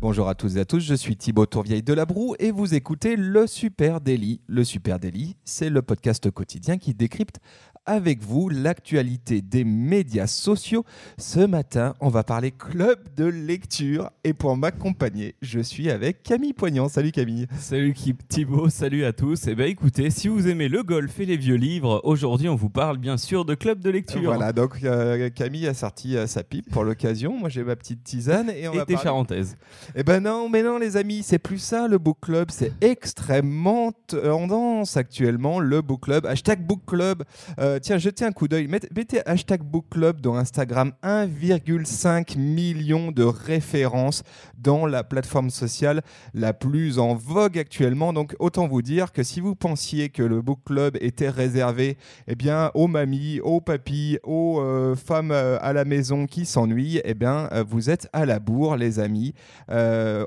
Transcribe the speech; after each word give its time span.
Bonjour 0.00 0.30
à 0.30 0.34
tous 0.34 0.56
et 0.56 0.60
à 0.60 0.64
tous, 0.64 0.80
je 0.80 0.94
suis 0.94 1.14
Thibaut 1.14 1.44
Tourvieille 1.44 1.82
de 1.82 1.92
la 1.92 2.06
Broue 2.06 2.34
et 2.38 2.52
vous 2.52 2.74
écoutez 2.74 3.16
le 3.16 3.46
Super 3.46 4.00
Daily. 4.00 4.40
Le 4.46 4.64
Super 4.64 4.98
Daily, 4.98 5.36
c'est 5.44 5.68
le 5.68 5.82
podcast 5.82 6.30
quotidien 6.30 6.78
qui 6.78 6.94
décrypte 6.94 7.38
avec 7.86 8.22
vous 8.22 8.48
l'actualité 8.48 9.42
des 9.42 9.64
médias 9.64 10.26
sociaux. 10.26 10.84
Ce 11.18 11.40
matin, 11.40 11.94
on 12.00 12.08
va 12.08 12.24
parler 12.24 12.50
club 12.50 12.98
de 13.16 13.24
lecture 13.24 14.10
et 14.24 14.32
pour 14.32 14.56
m'accompagner, 14.56 15.34
je 15.42 15.60
suis 15.60 15.90
avec 15.90 16.22
Camille 16.22 16.52
Poignant. 16.52 16.88
Salut 16.88 17.12
Camille. 17.12 17.46
Salut 17.58 17.94
Thibaut, 18.28 18.68
salut 18.68 19.04
à 19.04 19.12
tous. 19.12 19.46
Et 19.46 19.50
eh 19.50 19.54
bien 19.54 19.66
écoutez, 19.66 20.10
si 20.10 20.28
vous 20.28 20.48
aimez 20.48 20.68
le 20.68 20.82
golf 20.82 21.20
et 21.20 21.26
les 21.26 21.36
vieux 21.36 21.56
livres, 21.56 22.00
aujourd'hui 22.04 22.48
on 22.48 22.54
vous 22.54 22.70
parle 22.70 22.96
bien 22.96 23.16
sûr 23.16 23.44
de 23.44 23.54
club 23.54 23.80
de 23.80 23.90
lecture. 23.90 24.22
Voilà, 24.22 24.52
donc 24.52 24.82
euh, 24.82 25.28
Camille 25.30 25.66
a 25.66 25.74
sorti 25.74 26.16
euh, 26.16 26.26
sa 26.26 26.42
pipe 26.42 26.70
pour 26.70 26.84
l'occasion. 26.84 27.36
Moi 27.36 27.48
j'ai 27.48 27.64
ma 27.64 27.76
petite 27.76 28.02
tisane 28.04 28.50
et 28.50 28.68
on 28.68 28.72
et 28.72 28.84
tes 28.86 28.96
charentaises. 28.96 29.56
Eh 29.94 30.02
ben 30.02 30.22
non, 30.22 30.48
mais 30.48 30.62
non 30.62 30.78
les 30.78 30.96
amis, 30.96 31.22
c'est 31.22 31.38
plus 31.38 31.58
ça 31.58 31.88
le 31.88 31.98
book 31.98 32.18
club, 32.20 32.50
c'est 32.50 32.72
extrêmement 32.80 33.92
tendance 34.06 34.96
actuellement 34.96 35.60
le 35.60 35.82
book 35.82 36.02
club. 36.02 36.26
Hashtag 36.26 36.64
book 36.64 36.80
club. 36.86 37.24
Euh, 37.58 37.78
tiens, 37.78 37.98
jetez 37.98 38.24
un 38.24 38.32
coup 38.32 38.48
d'œil. 38.48 38.68
Mettez 38.68 39.20
hashtag 39.26 39.62
Book 39.62 39.86
Club 39.90 40.20
dans 40.20 40.36
Instagram. 40.36 40.92
1,5 41.02 42.38
million 42.38 43.12
de 43.12 43.22
références 43.22 44.22
dans 44.58 44.86
la 44.86 45.04
plateforme 45.04 45.50
sociale 45.50 46.02
la 46.34 46.52
plus 46.52 46.98
en 46.98 47.14
vogue 47.14 47.58
actuellement. 47.58 48.12
Donc 48.12 48.34
autant 48.38 48.68
vous 48.68 48.82
dire 48.82 49.12
que 49.12 49.22
si 49.22 49.40
vous 49.40 49.54
pensiez 49.54 50.08
que 50.08 50.22
le 50.22 50.42
Book 50.42 50.60
Club 50.64 50.96
était 51.00 51.28
réservé 51.28 51.96
eh 52.28 52.34
bien, 52.34 52.70
aux 52.74 52.86
mamies, 52.86 53.40
aux 53.40 53.60
papis, 53.60 54.18
aux 54.22 54.60
euh, 54.60 54.94
femmes 54.94 55.32
euh, 55.32 55.58
à 55.60 55.72
la 55.72 55.84
maison 55.84 56.26
qui 56.26 56.44
s'ennuient, 56.44 57.00
eh 57.04 57.14
bien, 57.14 57.48
euh, 57.52 57.64
vous 57.66 57.90
êtes 57.90 58.08
à 58.12 58.26
la 58.26 58.38
bourre, 58.38 58.76
les 58.76 58.98
amis. 58.98 59.34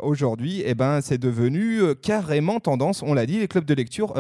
Aujourd'hui, 0.01 0.63
eh 0.65 0.75
ben, 0.75 1.01
c'est 1.01 1.17
devenu 1.17 1.81
carrément 2.01 2.59
tendance. 2.59 3.03
On 3.03 3.13
l'a 3.13 3.25
dit, 3.25 3.39
les 3.39 3.47
clubs 3.47 3.65
de 3.65 3.73
lecture, 3.73 4.13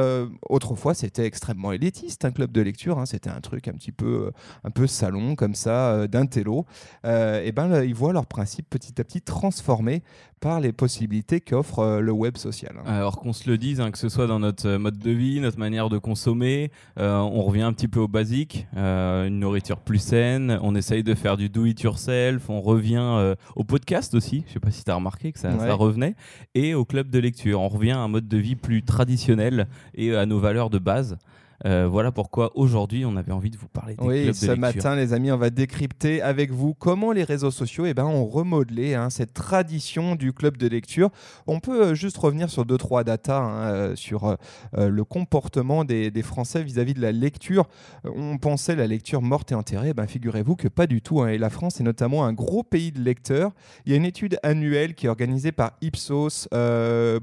autrefois, 0.49 0.93
c'était 0.93 1.25
extrêmement 1.25 1.71
élitiste, 1.71 2.25
un 2.25 2.31
club 2.31 2.51
de 2.51 2.61
lecture. 2.61 2.99
Hein, 2.99 3.05
c'était 3.05 3.29
un 3.29 3.41
truc 3.41 3.67
un 3.67 3.73
petit 3.73 3.91
peu, 3.91 4.31
un 4.63 4.69
peu 4.71 4.87
salon, 4.87 5.35
comme 5.35 5.55
ça, 5.55 6.07
d'un 6.07 6.25
télo. 6.25 6.65
eh 7.05 7.51
ben, 7.51 7.83
ils 7.83 7.95
voient 7.95 8.13
leur 8.13 8.25
principe 8.25 8.69
petit 8.69 8.99
à 8.99 9.03
petit 9.03 9.21
transformé 9.21 10.03
par 10.43 10.59
les 10.59 10.73
possibilités 10.73 11.39
qu'offre 11.39 11.79
euh, 11.79 11.99
le 12.01 12.11
web 12.11 12.35
social. 12.35 12.73
Hein. 12.77 12.83
Alors 12.85 13.17
qu'on 13.17 13.31
se 13.31 13.49
le 13.49 13.57
dise, 13.57 13.79
hein, 13.79 13.91
que 13.91 13.97
ce 13.97 14.09
soit 14.09 14.27
dans 14.27 14.39
notre 14.39 14.67
euh, 14.67 14.77
mode 14.77 14.99
de 14.99 15.09
vie, 15.09 15.39
notre 15.39 15.57
manière 15.57 15.87
de 15.87 15.97
consommer, 15.97 16.69
euh, 16.99 17.15
on 17.15 17.43
revient 17.43 17.61
un 17.61 17.71
petit 17.71 17.87
peu 17.87 18.01
au 18.01 18.09
basique, 18.09 18.67
une 18.75 19.39
nourriture 19.39 19.79
plus 19.79 19.99
saine, 19.99 20.59
on 20.61 20.75
essaye 20.75 21.01
de 21.01 21.15
faire 21.15 21.37
du 21.37 21.47
do 21.47 21.65
it 21.65 21.79
yourself, 21.81 22.49
on 22.49 22.59
revient 22.59 23.35
au 23.55 23.63
podcast 23.63 24.13
aussi, 24.15 24.43
je 24.47 24.53
sais 24.53 24.59
pas 24.59 24.71
si 24.71 24.83
tu 24.83 24.91
as 24.91 24.95
remarqué 24.95 25.31
que 25.31 25.39
ça, 25.39 25.57
ça, 25.57 25.73
revenait, 25.75 26.15
et 26.55 26.73
au 26.73 26.83
club 26.83 27.09
de 27.09 27.19
lecture, 27.19 27.61
on 27.61 27.69
revient 27.69 27.91
à 27.91 27.99
un 27.99 28.09
mode 28.09 28.27
de 28.27 28.37
vie 28.37 28.55
plus 28.55 28.83
traditionnel 28.83 29.67
et 29.95 30.13
à 30.13 30.25
nos 30.25 30.39
valeurs 30.39 30.69
de 30.69 30.79
base. 30.79 31.17
Euh, 31.65 31.87
voilà 31.87 32.11
pourquoi 32.11 32.51
aujourd'hui 32.55 33.05
on 33.05 33.15
avait 33.15 33.31
envie 33.31 33.49
de 33.49 33.57
vous 33.57 33.69
parler 33.69 33.95
des 33.95 34.05
oui, 34.05 34.23
clubs 34.23 34.35
ce 34.35 34.51
matin 34.51 34.95
les 34.95 35.13
amis, 35.13 35.31
on 35.31 35.37
va 35.37 35.49
décrypter 35.49 36.21
avec 36.21 36.51
vous 36.51 36.73
comment 36.73 37.13
les 37.13 37.23
réseaux 37.23 37.51
sociaux 37.51 37.85
eh 37.85 37.93
ben, 37.93 38.03
ont 38.03 38.25
remodelé 38.25 38.95
hein, 38.95 39.09
cette 39.09 39.33
tradition 39.33 40.15
du 40.15 40.33
club 40.33 40.57
de 40.57 40.67
lecture. 40.67 41.09
On 41.47 41.61
peut 41.61 41.83
euh, 41.83 41.95
juste 41.95 42.17
revenir 42.17 42.49
sur 42.49 42.65
deux 42.65 42.77
trois 42.77 43.05
datas 43.05 43.39
hein, 43.39 43.63
euh, 43.71 43.95
sur 43.95 44.37
le 44.75 45.03
comportement 45.03 45.85
des, 45.85 46.11
Français 46.23 46.63
vis-à-vis 46.63 46.93
de 46.93 47.01
la 47.01 47.11
lecture. 47.11 47.67
On 48.05 48.37
pensait 48.37 48.75
la 48.75 48.87
lecture 48.87 49.21
morte 49.21 49.51
et 49.51 49.55
enterrée, 49.55 49.89
eh 49.89 49.93
ben, 49.93 50.07
figurez-vous 50.07 50.55
que 50.55 50.67
pas 50.67 50.87
du 50.87 51.01
tout. 51.01 51.21
Hein. 51.21 51.29
et 51.29 51.37
la 51.37 51.49
France 51.49 51.79
est 51.81 51.83
notamment 51.83 52.25
un 52.25 52.33
gros 52.33 52.63
pays 52.63 52.91
de 52.91 53.01
lecteurs. 53.01 53.51
Il 53.85 53.91
y 53.91 53.95
a 53.95 53.97
une 53.97 54.05
étude 54.05 54.39
annuelle 54.41 54.95
qui 54.95 55.05
est 55.05 55.09
organisée 55.09 55.51
par 55.51 55.73
Ipsos 55.81 56.47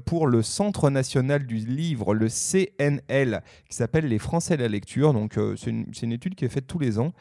pour 0.05 0.27
le 0.27 0.41
Centre 0.41 0.89
national 0.89 1.45
du 1.45 1.55
livre, 1.57 2.13
le 2.13 2.27
CNL, 2.27 3.41
qui 3.67 3.75
s'appelle 3.75 4.07
les 4.07 4.19
Français 4.19 4.30
la 4.49 4.67
lecture. 4.67 5.13
Donc, 5.13 5.37
euh, 5.37 5.55
c'est 5.55 5.69
une, 5.69 6.11
étude 6.11 6.35
qui 6.35 6.45
est 6.45 6.49
faite 6.49 6.67
tous 6.67 6.79
les 6.79 6.99
ans. 6.99 7.13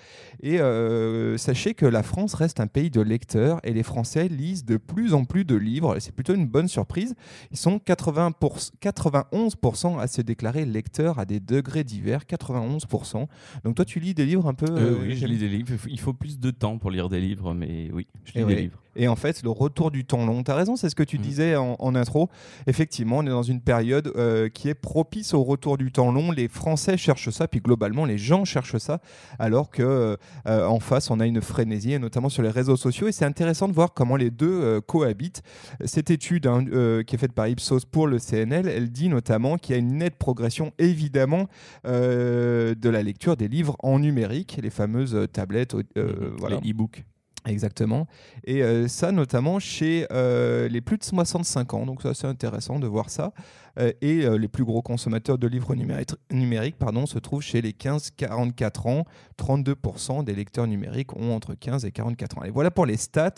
Et 0.43 0.61
euh, 0.61 1.37
sachez 1.37 1.75
que 1.75 1.87
la 1.87 2.03
France 2.03 2.35
reste 2.35 2.61
un 2.61 2.67
pays 2.67 2.91
de 2.91 3.01
lecteurs 3.01 3.61
et 3.65 3.73
les 3.73 3.83
Français 3.83 4.29
lisent 4.29 4.65
de 4.65 4.77
plus 4.77 5.15
en 5.15 5.25
plus 5.25 5.45
de 5.45 5.57
livres. 5.57 5.99
C'est 5.99 6.15
plutôt 6.15 6.35
une 6.35 6.47
bonne 6.47 6.69
surprise. 6.69 7.15
Ils 7.51 7.59
sont 7.59 7.79
80 7.79 8.33
91% 8.81 9.99
à 9.99 10.07
se 10.07 10.23
déclarer 10.23 10.65
lecteurs 10.65 11.19
à 11.19 11.25
des 11.25 11.41
degrés 11.41 11.85
divers. 11.85 12.23
91%. 12.25 13.27
Donc, 13.65 13.75
toi, 13.75 13.85
tu 13.85 14.01
lis 14.01 14.15
des 14.15 14.27
livres 14.27 14.47
un 14.47 14.55
peu 14.55 14.67
euh, 14.69 14.97
Oui, 15.01 15.17
je 15.17 15.27
lis 15.27 15.39
des 15.39 15.49
livres. 15.49 15.75
Il 15.89 16.01
faut 16.01 16.13
plus 16.13 16.39
de 16.39 16.51
temps 16.51 16.79
pour 16.79 16.91
lire 16.91 17.09
des 17.09 17.21
livres, 17.21 17.55
mais 17.55 17.91
oui, 17.93 18.07
je 18.25 18.39
lis 18.39 18.45
des 18.45 18.57
livres. 18.57 18.79
Et 18.97 19.09
en 19.09 19.17
fait, 19.17 19.43
le 19.43 19.51
retour 19.51 19.91
du 19.91 20.05
temps 20.05 20.25
long, 20.27 20.43
tu 20.43 20.51
as 20.51 20.55
raison, 20.55 20.77
c'est 20.77 20.89
ce 20.89 20.95
que 20.95 21.03
tu 21.03 21.19
mm. 21.19 21.23
disais 21.23 21.57
en, 21.57 21.95
intro. 21.95 22.29
Effectivement, 22.67 23.19
on 23.19 23.27
est 23.27 23.31
dans 23.31 23.43
une 23.43 23.61
période 23.61 24.13
qui 24.55 24.69
est 24.69 24.75
propice 24.75 25.35
au 25.35 25.43
retour 25.43 25.77
du 25.77 25.93
temps 25.93 26.13
long. 26.13 26.31
Les 26.31 26.49
Français 26.49 26.97
cherchent 26.97 27.31
ça, 27.31 27.49
puis 27.49 27.61
globalement, 27.61 28.05
les 28.05 28.19
gens 28.19 28.45
cherchent 28.45 28.79
ça, 28.79 29.01
alors 29.39 29.71
que 29.71 30.17
euh, 30.47 30.67
en 30.67 30.81
face, 30.81 31.11
on 31.11 31.21
a 31.21 31.27
une 31.27 31.41
frénésie, 31.41 31.99
notamment 31.99 32.29
sur 32.29 32.43
les 32.43 32.51
réseaux 32.51 32.77
sociaux. 32.77 33.09
Et 33.09 33.13
c'est 33.13 33.25
intéressant 33.25 33.69
de 33.69 33.73
voir 33.73 33.93
comment 33.95 34.17
les 34.17 34.31
deux 34.31 34.61
euh, 34.63 34.81
cohabitent. 34.81 35.43
Cette 35.85 36.11
étude 36.11 36.47
hein, 36.47 36.65
euh, 36.73 37.03
qui 37.03 37.15
est 37.15 37.19
faite 37.19 37.33
par 37.33 37.49
Ipsos 37.49 37.85
pour 37.91 38.07
le 38.07 38.19
CNL, 38.19 38.69
elle 38.69 38.91
dit 38.91 39.09
notamment 39.09 39.57
qu'il 39.57 39.75
y 39.75 39.77
a 39.77 39.79
une 39.79 39.99
nette 39.99 40.17
progression, 40.17 40.73
évidemment, 40.79 41.47
de 41.85 42.89
la 42.89 43.03
lecture 43.03 43.37
des 43.37 43.49
livres 43.49 43.77
en 43.81 43.99
numérique, 43.99 44.59
les 44.63 44.71
fameuses 44.71 45.27
tablettes, 45.33 45.77
voilà. 46.39 46.61
les 46.63 46.71
e-books. 46.71 47.05
Exactement. 47.47 48.07
Et 48.45 48.63
euh, 48.63 48.87
ça, 48.89 49.13
notamment 49.13 49.59
chez 49.59 50.07
euh, 50.13 50.69
les 50.69 50.81
plus 50.81 50.99
de 50.99 51.05
65 51.05 51.75
ans. 51.75 51.87
Donc, 51.87 52.03
c'est 52.15 52.27
intéressant 52.27 52.79
de 52.79 52.87
voir 52.87 53.11
ça. 53.11 53.33
Euh, 53.79 53.93
et 54.03 54.29
les 54.39 54.49
plus 54.49 54.65
gros 54.65 54.83
consommateurs 54.83 55.39
de 55.39 55.47
livres 55.47 55.75
numériques, 55.75 56.77
pardon, 56.77 57.07
se 57.07 57.19
trouvent 57.19 57.43
chez 57.43 57.63
les 57.63 57.73
15-44 57.73 58.89
ans. 58.89 59.05
32% 59.39 60.25
des 60.25 60.35
lecteurs 60.35 60.67
numériques 60.67 61.17
ont 61.17 61.35
entre 61.35 61.55
15 61.55 61.85
et 61.85 61.93
44 61.93 62.39
ans. 62.39 62.43
Et 62.43 62.51
voilà 62.51 62.71
pour 62.71 62.85
les 62.85 62.97
stats. 62.97 63.31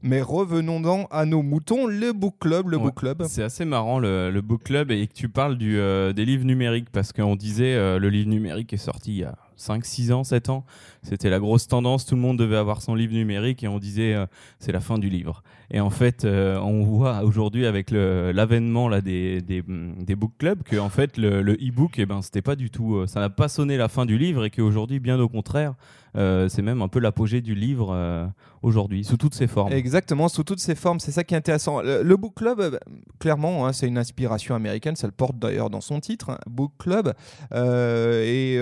Mais 0.00 0.22
revenons-donc 0.22 1.06
à 1.10 1.26
nos 1.26 1.42
moutons. 1.42 1.86
Le 1.86 2.12
book 2.12 2.36
club. 2.40 2.68
Le 2.68 2.78
book 2.78 2.94
club. 2.94 3.24
C'est 3.28 3.42
assez 3.42 3.64
marrant, 3.64 3.98
le, 3.98 4.40
book 4.40 4.62
club, 4.62 4.90
et 4.90 5.06
que 5.06 5.12
tu 5.12 5.28
parles 5.28 5.58
du, 5.58 5.74
des 5.74 6.24
livres 6.24 6.44
numériques. 6.44 6.90
Parce 6.90 7.12
qu'on 7.12 7.36
disait, 7.36 7.98
le 7.98 8.08
livre 8.08 8.30
numérique 8.30 8.72
est 8.72 8.78
sorti 8.78 9.10
il 9.10 9.18
y 9.18 9.24
a 9.24 9.34
5, 9.60 9.84
6 9.84 10.12
ans, 10.12 10.24
7 10.24 10.48
ans. 10.48 10.64
C'était 11.02 11.30
la 11.30 11.38
grosse 11.38 11.68
tendance. 11.68 12.06
Tout 12.06 12.14
le 12.14 12.20
monde 12.20 12.38
devait 12.38 12.56
avoir 12.56 12.82
son 12.82 12.94
livre 12.94 13.12
numérique 13.12 13.62
et 13.62 13.68
on 13.68 13.78
disait 13.78 14.14
euh, 14.14 14.26
c'est 14.58 14.72
la 14.72 14.80
fin 14.80 14.98
du 14.98 15.08
livre. 15.08 15.42
Et 15.70 15.80
en 15.80 15.90
fait, 15.90 16.24
euh, 16.24 16.58
on 16.58 16.82
voit 16.82 17.22
aujourd'hui 17.22 17.66
avec 17.66 17.90
l'avènement 17.90 18.90
des, 19.00 19.40
des, 19.40 19.62
des, 19.62 20.16
book 20.16 20.32
clubs 20.38 20.62
que 20.62 20.76
en 20.76 20.88
fait 20.88 21.16
le 21.16 21.52
e-book, 21.54 21.98
eh 21.98 22.06
ben 22.06 22.20
pas 22.44 22.56
du 22.56 22.70
tout, 22.70 22.96
euh, 22.96 23.06
ça 23.06 23.20
n'a 23.20 23.30
pas 23.30 23.48
sonné 23.48 23.76
la 23.76 23.88
fin 23.88 24.06
du 24.06 24.18
livre 24.18 24.44
et 24.44 24.50
qu'aujourd'hui, 24.50 24.98
bien 24.98 25.20
au 25.20 25.28
contraire, 25.28 25.74
euh, 26.16 26.48
c'est 26.48 26.62
même 26.62 26.82
un 26.82 26.88
peu 26.88 26.98
l'apogée 26.98 27.40
du 27.40 27.54
livre 27.54 27.92
euh, 27.92 28.26
aujourd'hui, 28.62 29.04
sous 29.04 29.16
toutes 29.16 29.34
ses 29.34 29.46
formes. 29.46 29.72
Exactement, 29.72 30.28
sous 30.28 30.44
toutes 30.44 30.60
ses 30.60 30.74
formes, 30.74 31.00
c'est 31.00 31.12
ça 31.12 31.24
qui 31.24 31.34
est 31.34 31.36
intéressant. 31.36 31.80
Le, 31.82 32.16
Book 32.16 32.34
Club, 32.36 32.60
euh, 32.60 32.78
clairement, 33.18 33.66
hein, 33.66 33.72
c'est 33.72 33.86
une 33.86 33.98
inspiration 33.98 34.54
américaine, 34.54 34.96
ça 34.96 35.06
le 35.06 35.12
porte 35.12 35.38
d'ailleurs 35.38 35.70
dans 35.70 35.80
son 35.80 36.00
titre, 36.00 36.30
hein, 36.30 36.38
Book 36.48 36.72
Club. 36.78 37.14
et 37.52 38.60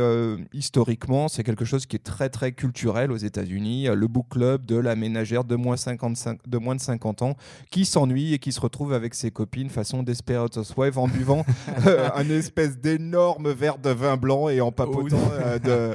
historiquement, 0.53 1.28
c'est 1.28 1.42
quelque 1.42 1.64
chose 1.64 1.87
qui 1.87 1.97
est 1.97 2.04
très 2.04 2.28
très 2.28 2.53
culturel 2.53 3.10
aux 3.10 3.16
États-Unis. 3.16 3.88
Le 3.94 4.06
Book 4.06 4.26
Club 4.31 4.66
de 4.66 4.76
la 4.76 4.94
ménagère 4.94 5.44
de 5.44 5.56
moins, 5.56 5.76
55, 5.76 6.41
de 6.47 6.58
moins 6.58 6.75
de 6.75 6.81
50 6.81 7.22
ans 7.22 7.34
qui 7.70 7.84
s'ennuie 7.84 8.34
et 8.34 8.38
qui 8.38 8.53
se 8.53 8.60
retrouve 8.60 8.92
avec 8.92 9.14
ses 9.14 9.31
copines 9.31 9.70
façon 9.70 10.03
Desperate 10.03 10.56
Housewives 10.56 10.98
en 10.98 11.08
buvant 11.08 11.44
un 12.14 12.31
espèce 12.31 12.78
d'énorme 12.78 13.50
verre 13.50 13.78
de 13.78 13.90
vin 13.90 14.17
blanc 14.17 14.49
et 14.49 14.61
en 14.61 14.72
papotant 14.72 15.31
de, 15.64 15.94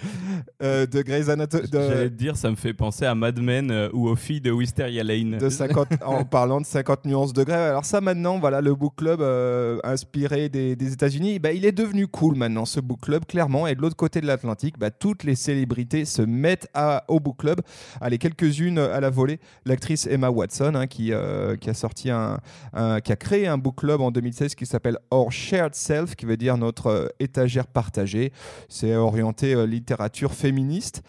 de 0.86 1.01
Grey's 1.01 1.30
Anatomy 1.30 1.43
J'allais 1.51 2.10
te 2.10 2.16
dire, 2.16 2.38
ça 2.38 2.50
me 2.50 2.56
fait 2.56 2.74
penser 2.74 3.06
à 3.06 3.16
Mad 3.16 3.40
Men 3.40 3.72
euh, 3.72 3.90
ou 3.94 4.07
aux 4.07 4.16
filles 4.16 4.42
de 4.42 4.51
Wisteria 4.51 5.04
Lane. 5.04 5.38
De 5.38 5.50
50, 5.50 5.88
en 6.06 6.24
parlant 6.24 6.62
de 6.62 6.66
50 6.66 7.06
nuances 7.06 7.34
de 7.34 7.44
grève. 7.44 7.62
Alors 7.62 7.86
ça 7.86 8.01
maintenant, 8.01 8.40
voilà, 8.40 8.62
le 8.62 8.75
book 8.75 8.94
club 8.98 9.22
euh, 9.22 9.80
inspiré 9.84 10.50
des, 10.50 10.74
États-Unis, 10.74 11.40
bah, 11.40 11.51
il 11.51 11.66
est 11.66 11.72
devenu 11.72 12.07
cool 12.07 12.36
maintenant, 12.36 12.66
ce 12.66 12.80
book 12.80 13.01
club, 13.01 13.25
clairement. 13.25 13.68
Et 13.68 13.75
de 13.75 13.81
l'autre 13.81 13.95
côté 13.95 14.22
de 14.22 14.28
l'Atlantique, 14.28 14.78
bah, 14.78 14.92
toutes 14.92 15.24
les 15.24 15.36
célébrités 15.36 16.06
se 16.06 16.22
mettent 16.22 16.68
à, 16.74 17.04
au 17.07 17.19
book 17.19 17.38
club. 17.38 17.62
Allez, 18.01 18.18
quelques-unes 18.18 18.80
à 18.80 19.00
la 19.00 19.10
volée. 19.10 19.39
L'actrice 19.66 20.07
Emma 20.07 20.30
Watson, 20.30 20.74
hein, 20.75 20.88
qui, 20.88 21.13
euh, 21.13 21.56
qui 21.56 21.69
a 21.69 21.74
sorti 21.74 22.10
un, 22.10 22.39
un- 22.74 23.00
qui 23.01 23.12
a 23.12 23.16
créé 23.16 23.48
un 23.48 23.57
book 23.57 23.78
club 23.78 24.01
en 24.01 24.12
2016 24.12 24.56
qui 24.56 24.66
s'appelle 24.66 24.98
Our 25.12 25.31
Shared 25.31 25.75
Self, 25.75 26.16
qui 26.16 26.25
veut 26.25 26.38
dire 26.38 26.57
notre 26.57 27.13
étagère 27.19 27.68
partagée. 27.68 28.31
C'est 28.69 28.96
orienté 28.96 29.66
littérature 29.66 30.34
féministe 30.34 31.04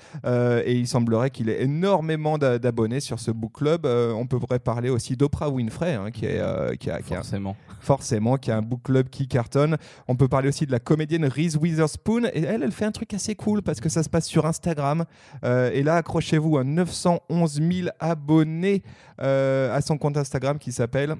et 0.64 0.72
il 0.74 0.86
semblerait 0.86 1.30
qu'il 1.30 1.48
ait 1.50 1.62
énormément 1.62 2.38
d'a- 2.38 2.58
d'abonnés 2.58 3.00
sur 3.00 3.20
ce 3.20 3.30
book 3.30 3.52
club. 3.54 3.84
Euh, 3.86 4.12
on 4.12 4.26
pourrait 4.26 4.58
parler 4.58 4.88
aussi 4.88 5.16
d'Oprah 5.16 5.50
Winfrey, 5.50 5.94
hein, 5.94 6.10
qui, 6.10 6.24
est, 6.26 6.38
euh, 6.40 6.74
qui 6.76 6.90
a, 6.90 7.00
qui 7.02 7.12
a- 7.12 7.16
Forcément. 7.18 7.56
forcément, 7.80 8.36
qui 8.38 8.50
a 8.50 8.56
un 8.56 8.62
book 8.62 8.80
club 8.84 9.08
qui 9.10 9.28
cartonne. 9.28 9.76
On 10.08 10.16
peut 10.16 10.28
parler 10.28 10.48
aussi 10.48 10.64
de 10.66 10.72
la 10.72 10.78
comédienne 10.80 11.26
Reese 11.26 11.56
Witherspoon. 11.56 12.24
Et 12.32 12.42
elle, 12.42 12.62
elle 12.62 12.72
fait 12.72 12.86
un 12.86 12.92
truc 12.92 13.12
assez 13.14 13.34
cool 13.34 13.60
parce 13.62 13.80
que 13.80 13.88
ça 13.88 14.02
se 14.02 14.08
passe 14.08 14.26
sur 14.26 14.46
Instagram. 14.46 15.04
Euh, 15.44 15.70
et 15.72 15.82
là, 15.82 15.96
accrochez-vous 15.96 16.56
à 16.58 16.64
911 16.64 17.60
000 17.60 17.88
abonnés 18.00 18.82
euh, 19.20 19.74
à 19.76 19.80
son 19.82 19.98
compte 19.98 20.16
Instagram 20.16 20.58
qui 20.58 20.72
s'appelle. 20.72 21.16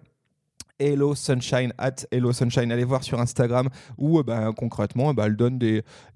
Hello 0.78 1.14
Sunshine, 1.14 1.72
at 1.78 2.06
Hello 2.10 2.32
Sunshine. 2.32 2.72
Allez 2.72 2.84
voir 2.84 3.04
sur 3.04 3.20
Instagram 3.20 3.68
où 3.96 4.18
euh, 4.18 4.22
ben, 4.22 4.52
concrètement 4.52 5.14
ben, 5.14 5.26
elle 5.26 5.36
donne 5.36 5.58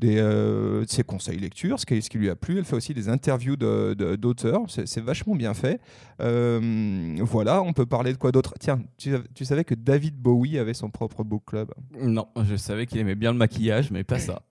euh, 0.05 0.84
ses 0.88 1.05
conseils 1.05 1.38
lecture, 1.38 1.78
ce 1.78 1.87
qui, 1.87 2.19
lui 2.19 2.28
a 2.28 2.37
plu. 2.37 2.58
Elle 2.58 2.64
fait 2.64 2.76
aussi 2.76 2.94
des 2.94 3.08
interviews 3.08 3.56
de- 3.56 3.94
de- 3.94 4.16
d'auteurs. 4.16 4.62
C'est 4.69 4.87
c'est 4.88 5.00
vachement 5.00 5.37
bien 5.37 5.55
fait. 5.55 5.81
Euh, 6.20 7.16
voilà, 7.20 7.62
on 7.62 7.72
peut 7.72 7.87
parler 7.87 8.12
de 8.12 8.19
quoi 8.19 8.32
d'autre? 8.32 8.55
Tiens, 8.58 8.81
tu, 8.96 9.14
tu 9.34 9.44
savais 9.44 9.64
que 9.64 9.75
David 9.75 10.16
Bowie 10.16 10.58
avait 10.58 10.75
son 10.75 10.90
propre 10.90 11.22
book 11.22 11.43
club? 11.46 11.72
Non, 12.00 12.26
je 12.44 12.56
savais 12.56 12.87
qu'il 12.87 12.99
aimait 12.99 13.14
bien 13.14 13.32
le 13.32 13.38
maquillage, 13.38 13.90
mais 13.90 14.02
pas 14.05 14.19
ça. 14.19 14.43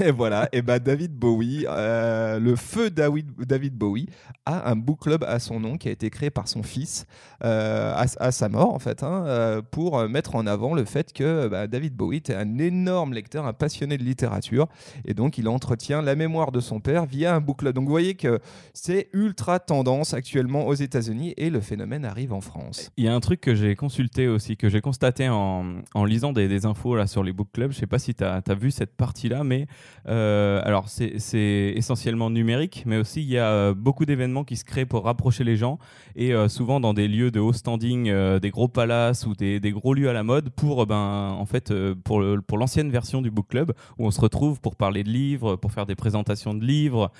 Et 0.00 0.10
voilà, 0.10 0.48
et 0.52 0.62
ben 0.62 0.78
David 0.78 1.12
Bowie, 1.12 1.66
euh, 1.68 2.38
le 2.38 2.56
feu 2.56 2.90
David, 2.90 3.74
Bowie, 3.74 4.08
a 4.46 4.70
un 4.70 4.76
book 4.76 5.00
club 5.00 5.24
à 5.24 5.38
son 5.38 5.60
nom 5.60 5.76
qui 5.76 5.88
a 5.88 5.90
été 5.90 6.10
créé 6.10 6.30
par 6.30 6.48
son 6.48 6.62
fils 6.62 7.06
euh, 7.44 7.94
à, 7.94 8.32
sa 8.32 8.48
mort 8.48 8.74
en 8.74 8.78
fait, 8.78 9.02
hein, 9.02 9.24
euh, 9.26 9.62
pour 9.62 10.08
mettre 10.08 10.36
en 10.36 10.46
avant 10.46 10.74
le 10.74 10.84
fait 10.84 11.12
que 11.12 11.48
bah, 11.48 11.66
David 11.66 11.94
Bowie 11.94 12.18
était 12.18 12.34
un 12.34 12.58
énorme 12.58 13.14
lecteur, 13.14 13.46
un 13.46 13.52
passionné 13.52 13.98
de 13.98 14.04
littérature, 14.04 14.68
et 15.04 15.14
donc 15.14 15.38
il 15.38 15.48
entretient 15.48 16.02
la 16.02 16.14
mémoire 16.14 16.52
de 16.52 16.60
son 16.60 16.80
père 16.80 17.06
via 17.06 17.34
un 17.34 17.40
book 17.40 17.58
club. 17.58 17.74
Donc 17.74 17.84
vous 17.84 17.90
voyez 17.90 18.14
que 18.14 18.40
c'est 18.72 19.08
ultra 19.12 19.58
tendance 19.58 20.14
actuellement 20.14 20.66
aux 20.66 20.74
États-Unis 20.74 21.34
et 21.36 21.50
le 21.50 21.60
phénomène 21.60 22.04
arrive 22.04 22.32
en 22.32 22.40
France. 22.40 22.90
Il 22.96 23.04
y 23.04 23.08
a 23.08 23.14
un 23.14 23.20
truc 23.20 23.40
que 23.40 23.54
j'ai 23.54 23.74
consulté 23.76 24.28
aussi, 24.28 24.56
que 24.56 24.68
j'ai 24.68 24.80
constaté 24.80 25.28
en, 25.28 25.82
lisant 26.04 26.32
des, 26.32 26.48
des 26.48 26.66
infos 26.66 26.96
là, 26.96 27.06
sur 27.06 27.22
les 27.22 27.32
book 27.32 27.48
clubs. 27.52 27.72
Je 27.72 27.78
sais 27.78 27.86
pas 27.86 27.98
si 27.98 28.14
tu 28.14 28.24
as, 28.24 28.42
vu 28.54 28.70
cette 28.70 28.94
partie-là, 28.96 29.44
mais 29.44 29.63
euh, 30.08 30.60
alors 30.64 30.88
c'est 30.88 31.72
essentiellement 31.76 32.30
numérique, 32.30 32.84
mais 32.86 32.96
aussi 32.96 33.22
il 33.22 33.28
y 33.28 33.38
a 33.38 33.48
euh, 33.48 33.74
beaucoup 33.74 34.04
d'événements 34.04 34.44
qui 34.44 34.56
se 34.56 34.64
créent 34.64 34.86
pour 34.86 35.04
rapprocher 35.04 35.44
les 35.44 35.56
gens 35.56 35.78
et 36.16 36.34
euh, 36.34 36.48
souvent 36.48 36.80
dans 36.80 36.94
des 36.94 37.08
lieux 37.08 37.30
de 37.30 37.40
haut 37.40 37.52
standing, 37.52 38.12
des 38.38 38.50
gros 38.50 38.68
palaces 38.68 39.26
ou 39.26 39.34
des, 39.34 39.60
gros 39.72 39.94
lieux 39.94 40.08
à 40.08 40.12
la 40.12 40.22
mode 40.22 40.50
pour, 40.50 40.86
ben, 40.86 41.36
en 41.38 41.46
fait, 41.46 41.72
pour 42.04 42.58
l'ancienne 42.58 42.90
version 42.90 43.22
du 43.22 43.30
book 43.30 43.48
club 43.48 43.72
où 43.98 44.06
on 44.06 44.10
se 44.10 44.20
retrouve 44.20 44.60
pour 44.60 44.76
parler 44.76 45.02
de 45.04 45.10
livres, 45.10 45.56
pour 45.56 45.72
faire 45.72 45.86
des 45.86 45.94
présentations 45.94 46.54
de 46.54 46.64
livres, 46.64 47.10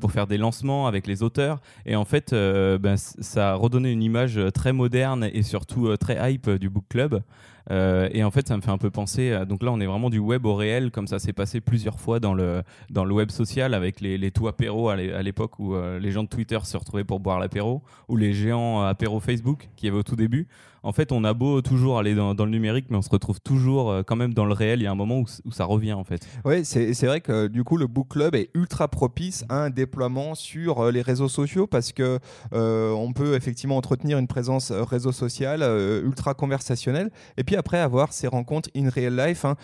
pour 0.00 0.12
faire 0.12 0.26
des 0.26 0.38
lancements 0.38 0.86
avec 0.86 1.06
les 1.06 1.22
auteurs. 1.22 1.60
Et 1.86 1.96
en 1.96 2.04
fait, 2.04 2.32
ben, 2.32 2.96
ça 2.96 3.52
a 3.52 3.54
redonné 3.54 3.90
une 3.92 4.02
image 4.02 4.40
très 4.54 4.72
moderne 4.72 5.28
et 5.32 5.42
surtout 5.42 5.96
très 5.96 6.32
hype 6.32 6.50
du 6.50 6.70
book 6.70 6.84
club. 6.88 7.22
Euh, 7.70 8.08
et 8.12 8.24
en 8.24 8.30
fait, 8.30 8.48
ça 8.48 8.56
me 8.56 8.62
fait 8.62 8.70
un 8.70 8.78
peu 8.78 8.90
penser. 8.90 9.38
donc 9.46 9.62
là, 9.62 9.70
on 9.72 9.80
est 9.80 9.86
vraiment 9.86 10.10
du 10.10 10.18
web 10.18 10.46
au 10.46 10.54
réel, 10.54 10.90
comme 10.90 11.06
ça 11.06 11.18
s'est 11.18 11.32
passé 11.32 11.60
plusieurs 11.60 12.00
fois 12.00 12.18
dans 12.20 12.34
le, 12.34 12.62
dans 12.90 13.04
le 13.04 13.12
web 13.14 13.30
social 13.30 13.74
avec 13.74 14.00
les, 14.00 14.16
les 14.18 14.30
tout 14.30 14.48
apéros 14.48 14.88
à 14.88 14.96
l'é- 14.96 15.12
à 15.12 15.22
l'époque 15.22 15.58
où 15.58 15.74
euh, 15.74 15.98
les 15.98 16.10
gens 16.10 16.22
de 16.22 16.28
Twitter 16.28 16.58
se 16.62 16.76
retrouvaient 16.76 17.04
pour 17.04 17.20
boire 17.20 17.38
l'apéro, 17.40 17.82
ou 18.08 18.16
les 18.16 18.32
géants 18.32 18.82
euh, 18.82 18.88
apéros 18.88 19.20
Facebook 19.20 19.68
qui 19.76 19.86
y 19.86 19.88
avait 19.88 19.98
au 19.98 20.02
tout 20.02 20.16
début. 20.16 20.48
En 20.82 20.92
fait, 20.92 21.12
on 21.12 21.24
a 21.24 21.34
beau 21.34 21.60
toujours 21.60 21.98
aller 21.98 22.14
dans, 22.14 22.34
le 22.34 22.50
numérique, 22.50 22.86
mais 22.90 22.96
on 22.96 23.02
se 23.02 23.10
retrouve 23.10 23.40
toujours 23.40 23.90
euh, 23.90 24.02
quand 24.02 24.16
même 24.16 24.34
dans 24.34 24.44
le 24.44 24.52
réel. 24.52 24.80
Il 24.80 24.84
y 24.84 24.86
a 24.86 24.90
un 24.90 24.96
moment 24.96 25.20
où, 25.20 25.26
ça 25.50 25.64
revient 25.64 25.92
en 25.92 26.04
fait. 26.04 26.26
Oui, 26.44 26.64
c'est 26.64 27.06
vrai 27.06 27.20
que 27.20 27.46
du 27.46 27.64
coup, 27.64 27.76
le 27.76 27.86
book 27.86 28.08
club 28.08 28.34
est 28.34 28.50
ultra 28.54 28.88
propice 28.88 29.44
à 29.48 29.64
un 29.64 29.70
déploiement 29.70 30.34
sur 30.34 30.80
euh, 30.80 30.90
les 30.90 31.02
réseaux 31.02 31.28
sociaux 31.28 31.66
parce 31.66 31.92
que 31.92 32.18
euh, 32.52 32.90
on 32.92 33.12
peut 33.12 33.34
effectivement 33.34 33.76
entretenir 33.76 34.18
une 34.18 34.26
présence 34.26 34.70
réseau 34.70 35.12
social 35.12 35.62
ultra 36.04 36.34
conversationnelle 36.34 37.10
et 37.36 37.44
puis 37.44 37.56
après 37.56 37.78
avoir 37.78 38.12
ces 38.12 38.26
rencontres 38.26 38.68
in 38.76 38.88
real 38.88 39.16
life. 39.16 39.44
hein. 39.44 39.56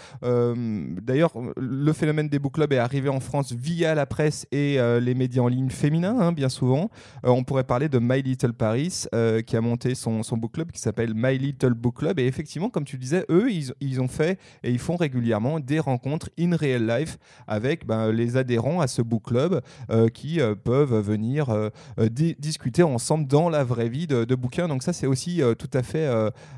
D'ailleurs, 1.03 1.33
le 1.57 1.93
phénomène 1.93 2.29
des 2.29 2.39
book 2.39 2.55
clubs 2.55 2.73
est 2.73 2.79
arrivé 2.79 3.09
en 3.09 3.21
France 3.21 3.53
via 3.53 3.95
la 3.95 4.07
presse 4.07 4.47
et 4.53 4.79
les 5.01 5.15
médias 5.15 5.43
en 5.43 5.49
ligne 5.49 5.71
féminins, 5.71 6.17
hein, 6.19 6.33
bien 6.33 6.49
souvent. 6.49 6.91
On 7.23 7.45
pourrait 7.45 7.65
parler 7.65 7.89
de 7.89 7.99
My 7.99 8.23
Little 8.23 8.53
Paris 8.53 9.05
qui 9.47 9.57
a 9.57 9.61
monté 9.61 9.95
son, 9.95 10.23
son 10.23 10.37
book 10.37 10.53
club 10.53 10.73
qui 10.73 10.81
s'appelle 10.81 11.04
My 11.13 11.37
Little 11.37 11.75
Book 11.75 11.97
Club 11.99 12.19
et 12.19 12.27
effectivement, 12.27 12.71
comme 12.71 12.85
tu 12.85 12.97
disais, 12.97 13.27
eux, 13.29 13.51
ils, 13.51 13.73
ils 13.81 14.01
ont 14.01 14.09
fait 14.09 14.39
et 14.63 14.71
ils 14.71 14.79
font 14.79 14.97
régulièrement 14.97 15.61
des 15.61 15.81
rencontres 15.81 16.31
in 16.39 16.57
real 16.57 16.87
life 16.87 17.19
avec 17.47 17.85
ben, 17.87 18.13
les 18.13 18.37
adhérents 18.37 18.81
à 18.81 18.87
ce 18.87 19.03
book 19.03 19.25
club 19.25 19.61
euh, 19.91 20.09
qui 20.09 20.41
euh, 20.41 20.55
peuvent 20.55 20.99
venir 21.01 21.51
euh, 21.51 21.69
di- 22.11 22.37
discuter 22.39 22.83
ensemble 22.83 23.27
dans 23.27 23.49
la 23.49 23.65
vraie 23.65 23.89
vie 23.89 24.07
de, 24.07 24.25
de 24.25 24.35
bouquins. 24.35 24.69
Donc 24.69 24.83
ça, 24.83 24.93
c'est 24.93 25.07
aussi 25.09 25.43
tout 25.59 25.71
à 25.75 25.83
fait, 25.83 26.09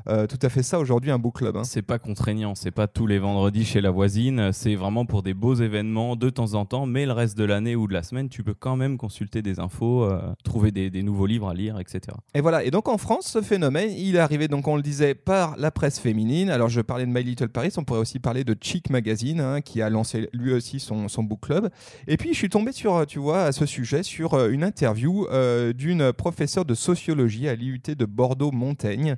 tout 0.05 0.39
à 0.41 0.49
fait 0.49 0.63
ça 0.63 0.79
aujourd'hui 0.79 1.11
un 1.11 1.19
book 1.19 1.37
club. 1.37 1.57
hein. 1.57 1.63
C'est 1.63 1.81
pas 1.81 1.97
contraignant, 1.99 2.53
c'est 2.55 2.71
pas 2.71 2.87
tous 2.87 3.07
les 3.07 3.17
vendredis 3.19 3.65
chez 3.65 3.81
la 3.81 3.89
voisine, 3.89 4.51
c'est 4.53 4.75
vraiment 4.75 5.05
pour 5.05 5.23
des 5.23 5.33
beaux 5.33 5.55
événements 5.55 6.15
de 6.15 6.29
temps 6.29 6.53
en 6.53 6.65
temps, 6.65 6.85
mais 6.85 7.05
le 7.05 7.11
reste 7.13 7.37
de 7.37 7.43
l'année 7.43 7.75
ou 7.75 7.87
de 7.87 7.93
la 7.93 8.03
semaine, 8.03 8.29
tu 8.29 8.43
peux 8.43 8.53
quand 8.53 8.75
même 8.75 8.97
consulter 8.97 9.41
des 9.41 9.59
infos, 9.59 10.07
trouver 10.43 10.71
des, 10.71 10.89
des 10.89 11.03
nouveaux 11.03 11.25
livres 11.25 11.47
à 11.49 11.53
lire, 11.53 11.79
etc. 11.79 12.01
Et 12.33 12.41
voilà. 12.41 12.63
Et 12.63 12.71
donc 12.71 12.87
en 12.87 12.97
France, 12.97 13.27
ce 13.27 13.41
phénomène, 13.41 13.89
il 13.91 14.15
est 14.15 14.19
donc 14.47 14.67
on 14.67 14.75
le 14.75 14.83
disait, 14.83 15.15
par 15.15 15.57
la 15.57 15.71
presse 15.71 15.99
féminine. 15.99 16.51
Alors 16.51 16.69
je 16.69 16.81
parlais 16.81 17.05
de 17.05 17.11
My 17.11 17.23
Little 17.23 17.49
Paris, 17.49 17.73
on 17.77 17.83
pourrait 17.83 17.99
aussi 17.99 18.19
parler 18.19 18.43
de 18.43 18.55
Chic 18.61 18.91
Magazine, 18.91 19.41
hein, 19.41 19.61
qui 19.61 19.81
a 19.81 19.89
lancé 19.89 20.29
lui 20.33 20.53
aussi 20.53 20.79
son, 20.79 21.07
son 21.07 21.23
book 21.23 21.39
club. 21.41 21.69
Et 22.07 22.17
puis 22.17 22.29
je 22.33 22.37
suis 22.37 22.49
tombé 22.49 22.71
sur, 22.71 22.95
euh, 22.95 23.05
tu 23.05 23.17
vois, 23.17 23.45
à 23.45 23.51
ce 23.51 23.65
sujet, 23.65 24.03
sur 24.03 24.35
euh, 24.35 24.49
une 24.49 24.63
interview 24.63 25.25
euh, 25.31 25.73
d'une 25.73 26.13
professeure 26.13 26.65
de 26.65 26.75
sociologie 26.75 27.47
à 27.47 27.55
l'IUT 27.55 27.81
de 27.87 28.05
Bordeaux-Montaigne, 28.05 29.15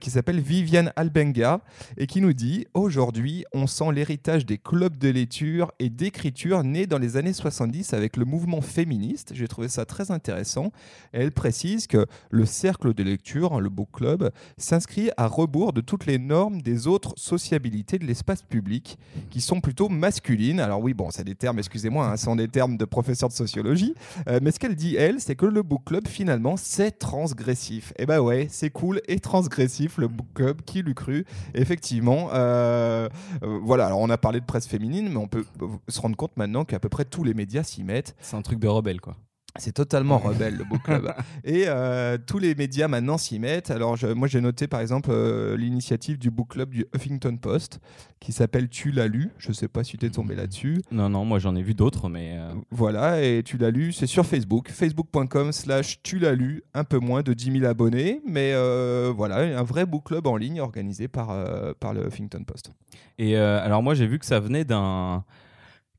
qui 0.00 0.10
s'appelle 0.10 0.40
Viviane 0.40 0.92
Albenga, 0.96 1.60
et 1.96 2.06
qui 2.06 2.20
nous 2.20 2.32
dit 2.32 2.66
aujourd'hui, 2.74 3.44
on 3.52 3.66
sent 3.66 3.92
l'héritage 3.92 4.44
des 4.44 4.58
clubs 4.58 4.98
de 4.98 5.08
lecture 5.08 5.72
et 5.78 5.88
d'écriture 5.88 6.64
nés 6.64 6.86
dans 6.86 6.98
les 6.98 7.16
années 7.16 7.32
70 7.32 7.94
avec 7.94 8.16
le 8.16 8.24
mouvement 8.24 8.60
féministe. 8.60 9.32
J'ai 9.34 9.48
trouvé 9.48 9.68
ça 9.68 9.84
très 9.84 10.10
intéressant. 10.10 10.72
Elle 11.12 11.32
précise 11.32 11.86
que 11.86 12.06
le 12.30 12.44
cercle 12.44 12.94
de 12.94 13.02
lecture, 13.02 13.54
hein, 13.54 13.60
le 13.60 13.68
book 13.68 13.88
club, 13.92 14.30
s'inscrit 14.58 15.10
à 15.16 15.26
rebours 15.26 15.72
de 15.72 15.80
toutes 15.80 16.06
les 16.06 16.18
normes 16.18 16.60
des 16.60 16.86
autres 16.86 17.14
sociabilités 17.16 17.98
de 17.98 18.04
l'espace 18.04 18.42
public 18.42 18.98
qui 19.30 19.40
sont 19.40 19.60
plutôt 19.60 19.88
masculines. 19.88 20.60
Alors 20.60 20.80
oui, 20.80 20.94
bon, 20.94 21.10
c'est 21.10 21.24
des 21.24 21.34
termes, 21.34 21.58
excusez-moi, 21.58 22.06
hein, 22.06 22.16
sont 22.16 22.36
des 22.36 22.48
termes 22.48 22.76
de 22.76 22.84
professeur 22.84 23.28
de 23.28 23.34
sociologie, 23.34 23.94
Euh, 24.28 24.40
mais 24.42 24.50
ce 24.50 24.58
qu'elle 24.58 24.74
dit, 24.74 24.96
elle, 24.96 25.20
c'est 25.20 25.36
que 25.36 25.46
le 25.46 25.62
book 25.62 25.84
club, 25.84 26.06
finalement, 26.08 26.56
c'est 26.56 26.98
transgressif. 26.98 27.92
Et 27.98 28.06
ben 28.06 28.20
ouais, 28.20 28.48
c'est 28.50 28.70
cool 28.70 29.00
et 29.08 29.20
transgressif, 29.20 29.98
le 29.98 30.08
book 30.08 30.26
club, 30.34 30.62
qui 30.62 30.82
l'eût 30.82 30.94
cru 30.94 31.24
Effectivement, 31.54 32.30
euh, 32.32 33.08
euh, 33.42 33.60
voilà, 33.62 33.86
alors 33.86 34.00
on 34.00 34.10
a 34.10 34.18
parlé 34.18 34.40
de 34.40 34.44
presse 34.44 34.66
féminine, 34.66 35.08
mais 35.10 35.16
on 35.16 35.28
peut 35.28 35.44
se 35.88 36.00
rendre 36.00 36.16
compte 36.16 36.36
maintenant 36.36 36.64
qu'à 36.64 36.78
peu 36.78 36.88
près 36.88 37.04
tous 37.04 37.24
les 37.24 37.34
médias 37.34 37.62
s'y 37.62 37.84
mettent. 37.84 38.16
C'est 38.20 38.36
un 38.36 38.42
truc 38.42 38.58
de 38.58 38.68
rebelle, 38.68 39.00
quoi. 39.00 39.16
C'est 39.56 39.72
totalement 39.72 40.18
rebelle 40.18 40.56
le 40.56 40.62
book 40.64 40.82
club. 40.84 41.12
Et 41.44 41.64
euh, 41.66 42.16
tous 42.24 42.38
les 42.38 42.54
médias 42.54 42.86
maintenant 42.86 43.18
s'y 43.18 43.40
mettent. 43.40 43.72
Alors 43.72 43.96
je- 43.96 44.06
moi 44.06 44.28
j'ai 44.28 44.40
noté 44.40 44.68
par 44.68 44.78
exemple 44.80 45.08
euh, 45.10 45.56
l'initiative 45.56 46.16
du 46.16 46.30
book 46.30 46.50
club 46.50 46.70
du 46.70 46.86
Huffington 46.94 47.36
Post 47.36 47.80
qui 48.20 48.30
s'appelle 48.30 48.68
Tu 48.68 48.92
l'as 48.92 49.08
lu. 49.08 49.30
Je 49.38 49.50
sais 49.50 49.66
pas 49.66 49.82
si 49.82 49.96
tu 49.98 50.06
es 50.06 50.10
tombé 50.10 50.36
là-dessus. 50.36 50.80
Non, 50.92 51.08
non, 51.08 51.24
moi 51.24 51.40
j'en 51.40 51.56
ai 51.56 51.62
vu 51.62 51.74
d'autres, 51.74 52.08
mais 52.08 52.36
euh, 52.38 52.52
Voilà, 52.70 53.20
et 53.24 53.42
tu 53.42 53.56
l'as 53.58 53.70
lu, 53.70 53.92
c'est 53.92 54.06
sur 54.06 54.26
Facebook, 54.26 54.70
facebook.com 54.70 55.50
slash 55.50 56.02
tu 56.04 56.20
l'as 56.20 56.34
lu, 56.34 56.62
un 56.74 56.84
peu 56.84 56.98
moins 56.98 57.22
de 57.22 57.32
10 57.32 57.52
000 57.60 57.64
abonnés, 57.64 58.20
mais 58.28 58.52
euh, 58.54 59.12
voilà, 59.16 59.58
un 59.58 59.62
vrai 59.64 59.86
book 59.86 60.04
club 60.04 60.26
en 60.28 60.36
ligne 60.36 60.60
organisé 60.60 61.08
par, 61.08 61.30
euh, 61.30 61.72
par 61.80 61.94
le 61.94 62.06
Huffington 62.06 62.44
Post. 62.44 62.70
Et 63.18 63.36
euh, 63.36 63.60
alors 63.64 63.82
moi 63.82 63.94
j'ai 63.94 64.06
vu 64.06 64.20
que 64.20 64.26
ça 64.26 64.38
venait 64.38 64.64
d'un... 64.64 65.24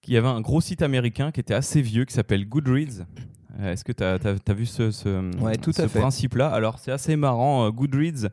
qu'il 0.01 0.13
y 0.13 0.17
avait 0.17 0.27
un 0.29 0.39
gros 0.39 0.61
site 0.61 0.81
américain 0.81 1.31
qui 1.31 1.41
était 1.41 1.53
assez 1.55 1.81
vieux 1.81 2.05
qui 2.05 2.13
s'appelle 2.13 2.47
Goodreads. 2.47 3.05
Euh, 3.59 3.71
Est-ce 3.73 3.83
que 3.83 3.91
tu 3.91 4.03
as, 4.03 4.53
vu 4.53 4.65
ce, 4.65 4.91
ce, 4.91 5.37
Ouais, 5.41 5.55
tout 5.57 5.71
ce 5.71 5.81
à 5.81 5.87
fait. 5.87 5.99
principe-là? 5.99 6.47
Alors 6.49 6.79
c'est 6.79 6.91
assez 6.91 7.15
marrant, 7.15 7.65
euh, 7.65 7.71
Goodreads. 7.71 8.29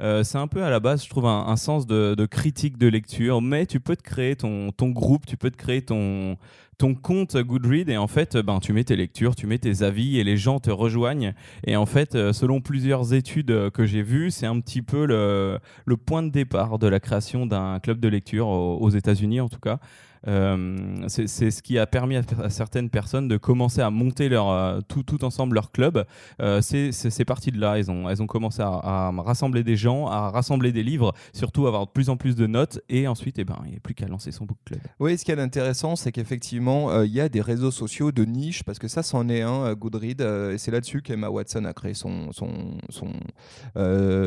euh, 0.00 0.24
c'est 0.24 0.38
un 0.38 0.46
peu 0.48 0.62
à 0.64 0.70
la 0.70 0.80
base, 0.80 1.04
je 1.04 1.10
trouve, 1.10 1.26
un, 1.26 1.46
un 1.46 1.56
sens 1.56 1.86
de, 1.86 2.14
de 2.14 2.26
critique 2.26 2.78
de 2.78 2.88
lecture, 2.88 3.42
mais 3.42 3.66
tu 3.66 3.80
peux 3.80 3.94
te 3.96 4.02
créer 4.02 4.36
ton, 4.36 4.72
ton 4.72 4.88
groupe, 4.90 5.26
tu 5.26 5.36
peux 5.36 5.50
te 5.50 5.56
créer 5.56 5.82
ton, 5.82 6.36
ton 6.78 6.94
compte 6.94 7.36
Goodread 7.36 7.88
et 7.88 7.96
en 7.96 8.08
fait, 8.08 8.36
ben, 8.36 8.58
tu 8.58 8.72
mets 8.72 8.84
tes 8.84 8.96
lectures, 8.96 9.36
tu 9.36 9.46
mets 9.46 9.58
tes 9.58 9.82
avis 9.82 10.18
et 10.18 10.24
les 10.24 10.36
gens 10.36 10.58
te 10.60 10.70
rejoignent. 10.70 11.32
Et 11.66 11.76
en 11.76 11.86
fait, 11.86 12.32
selon 12.32 12.60
plusieurs 12.60 13.12
études 13.14 13.70
que 13.70 13.84
j'ai 13.86 14.02
vues, 14.02 14.30
c'est 14.32 14.46
un 14.46 14.58
petit 14.60 14.82
peu 14.82 15.04
le, 15.06 15.58
le, 15.84 15.96
point 15.96 16.22
de 16.24 16.30
départ 16.30 16.78
de 16.80 16.88
la 16.88 16.98
création 17.00 17.46
d'un 17.46 17.78
club 17.80 18.00
de 18.00 18.08
lecture 18.08 18.48
aux 18.48 18.90
États-Unis 18.90 19.40
en 19.40 19.48
tout 19.48 19.60
cas. 19.60 19.78
Euh, 20.26 21.04
c'est 21.08 21.50
ce 21.50 21.62
qui 21.62 21.78
a 21.78 21.86
permis 21.86 22.16
à, 22.16 22.22
certaines 22.50 22.90
personnes 22.90 23.28
de 23.28 23.36
commencer 23.36 23.80
à 23.80 23.90
monter 23.90 24.28
leur, 24.28 24.50
euh, 24.50 24.80
tout, 24.86 25.24
ensemble 25.24 25.54
leur 25.54 25.70
club. 25.70 26.04
Euh, 26.40 26.60
c'est 26.60 27.24
parti 27.24 27.50
de 27.50 27.60
là. 27.60 27.78
Elles 27.78 27.90
ont, 27.90 28.26
commencé 28.26 28.62
à, 28.62 29.12
rassembler 29.16 29.62
des 29.62 29.76
gens, 29.76 30.06
à 30.06 30.30
rassembler 30.30 30.72
des 30.72 30.82
livres, 30.82 31.12
surtout 31.32 31.66
avoir 31.66 31.86
de 31.86 31.90
plus 31.90 32.08
en 32.08 32.16
plus 32.16 32.34
de 32.36 32.46
notes. 32.46 32.80
Et 32.88 33.06
ensuite, 33.06 33.38
eh 33.38 33.44
ben, 33.44 33.58
il 33.64 33.72
n'y 33.72 33.76
a 33.76 33.80
plus 33.80 33.94
qu'à 33.94 34.06
lancer 34.06 34.32
son 34.32 34.44
book 34.44 34.58
club. 34.64 34.80
Oui, 34.98 35.16
ce 35.18 35.24
qui 35.24 35.32
est 35.32 35.40
intéressant, 35.40 35.96
c'est 35.96 36.12
qu'effectivement, 36.12 37.02
il 37.02 37.12
y 37.12 37.20
a 37.20 37.28
des 37.28 37.40
réseaux 37.40 37.70
sociaux 37.70 38.12
de 38.12 38.24
niche, 38.24 38.62
parce 38.62 38.78
que 38.78 38.88
ça, 38.88 39.02
c'en 39.02 39.28
est 39.28 39.42
un, 39.42 39.72
Goodread. 39.74 40.20
et 40.20 40.58
c'est 40.58 40.70
là-dessus 40.70 41.02
qu'Emma 41.02 41.28
Watson 41.28 41.64
a 41.64 41.72
créé 41.72 41.94
son, 41.94 42.32
son, 42.32 42.78
son, 42.88 43.12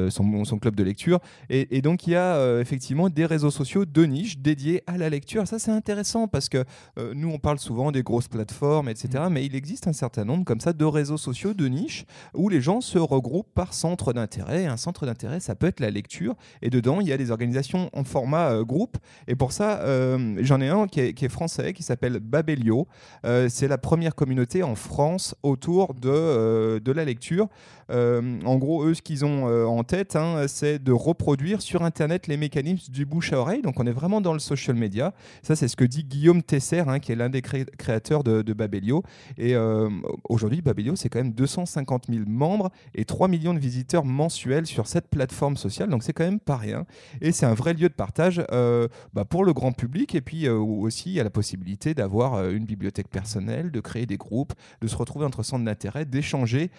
son, 0.09 0.59
club 0.59 0.75
de 0.75 0.83
lecture. 0.83 1.19
Et, 1.49 1.77
et 1.77 1.81
donc, 1.81 2.07
il 2.07 2.11
y 2.11 2.15
a 2.15 2.59
effectivement 2.59 3.09
des 3.09 3.25
réseaux 3.25 3.51
sociaux 3.51 3.85
de 3.85 4.03
niche 4.05 4.39
dédiés 4.39 4.83
à 4.87 4.97
la 4.97 5.09
lecture. 5.09 5.47
Ça, 5.47 5.59
c'est 5.59 5.71
parce 6.31 6.49
que 6.49 6.63
euh, 6.97 7.13
nous, 7.15 7.29
on 7.29 7.39
parle 7.39 7.59
souvent 7.59 7.91
des 7.91 8.03
grosses 8.03 8.27
plateformes, 8.27 8.89
etc. 8.89 9.25
Mm. 9.27 9.33
Mais 9.33 9.45
il 9.45 9.55
existe 9.55 9.87
un 9.87 9.93
certain 9.93 10.25
nombre 10.25 10.45
comme 10.45 10.59
ça 10.59 10.73
de 10.73 10.85
réseaux 10.85 11.17
sociaux, 11.17 11.53
de 11.53 11.67
niches, 11.67 12.05
où 12.33 12.49
les 12.49 12.61
gens 12.61 12.81
se 12.81 12.97
regroupent 12.97 13.53
par 13.53 13.73
centre 13.73 14.13
d'intérêt. 14.13 14.65
Un 14.65 14.77
centre 14.77 15.05
d'intérêt, 15.05 15.39
ça 15.39 15.55
peut 15.55 15.67
être 15.67 15.79
la 15.79 15.89
lecture. 15.89 16.35
Et 16.61 16.69
dedans, 16.69 16.99
il 16.99 17.07
y 17.07 17.13
a 17.13 17.17
des 17.17 17.31
organisations 17.31 17.89
en 17.93 18.03
format 18.03 18.51
euh, 18.51 18.63
groupe. 18.63 18.97
Et 19.27 19.35
pour 19.35 19.51
ça, 19.51 19.81
euh, 19.81 20.37
j'en 20.41 20.61
ai 20.61 20.69
un 20.69 20.87
qui 20.87 20.99
est, 20.99 21.29
français, 21.29 21.73
qui 21.73 21.83
s'appelle 21.83 22.19
Babelio. 22.19 22.87
c'est 23.23 23.67
la 23.67 23.77
première 23.77 24.15
communauté 24.15 24.63
en 24.63 24.75
France 24.75 25.35
autour 25.43 25.93
de, 25.93 26.79
de 26.79 26.91
la 26.91 27.03
lecture. 27.03 27.47
en 27.89 28.55
gros, 28.57 28.85
eux, 28.85 28.93
ce 28.93 29.01
qu'ils 29.01 29.25
ont 29.25 29.45
en 29.45 29.83
tête, 29.83 30.15
hein, 30.15 30.45
c'est 30.47 30.79
de 30.81 30.91
reproduire 30.91 31.61
sur 31.61 31.83
Internet 31.83 32.27
les 32.27 32.37
mécanismes 32.37 32.91
du 32.91 33.05
bouche 33.05 33.33
à 33.33 33.39
oreille. 33.39 33.61
Donc, 33.61 33.79
on 33.79 33.85
est 33.85 33.91
vraiment 33.91 34.21
dans 34.21 34.33
le 34.33 34.39
social 34.39 34.75
media. 34.75 35.13
Ça, 35.41 35.55
c'est 35.55 35.67
ce 35.67 35.76
que 35.77 35.85
dit 35.85 36.03
Guillaume 36.03 36.43
Tesser, 36.43 36.83
hein, 36.87 36.99
qui 36.99 37.13
est 37.13 37.15
l'un 37.15 37.29
des 37.29 37.41
créateurs 37.41 38.23
de, 38.23 38.53
Babelio. 38.53 39.03
Et 39.37 39.55
euh, 39.55 39.89
aujourd'hui, 40.27 40.61
Babelio, 40.61 40.95
c'est 40.95 41.09
quand 41.09 41.19
même 41.19 41.33
250 41.33 42.05
000 42.09 42.23
membres 42.27 42.71
et 42.95 43.05
3 43.05 43.27
millions 43.27 43.53
de 43.53 43.59
visiteurs 43.59 44.03
mensuels 44.03 44.65
sur 44.65 44.87
cette 44.87 45.07
plateforme 45.07 45.55
sociale. 45.55 45.89
Donc, 45.89 46.03
c'est 46.03 46.13
quand 46.13 46.23
même 46.23 46.39
pas 46.39 46.57
rien. 46.57 46.85
Et 47.21 47.31
c'est 47.31 47.45
un 47.45 47.53
vrai 47.53 47.73
lieu 47.73 47.87
de 47.87 47.93
partage 47.93 48.43
euh, 48.51 48.87
bah, 49.13 49.25
pour 49.25 49.45
le 49.45 49.53
grand 49.53 49.71
public. 49.71 50.15
Et 50.15 50.21
puis 50.21 50.47
euh, 50.47 50.57
aussi, 50.57 51.11
il 51.11 51.13
y 51.13 51.19
a 51.19 51.23
la 51.23 51.29
possibilité 51.29 51.93
d'avoir 51.93 52.49
une 52.49 52.65
bibliothèque 52.65 53.09
personnelle, 53.09 53.71
de 53.71 53.79
créer 53.79 54.07
des 54.07 54.17
groupes, 54.17 54.53
de 54.81 54.87
se 54.87 54.95
retrouver 54.95 55.25
entre 55.25 55.43
centres 55.43 55.65
d'intérêt, 55.65 56.05
d'échanger 56.05 56.71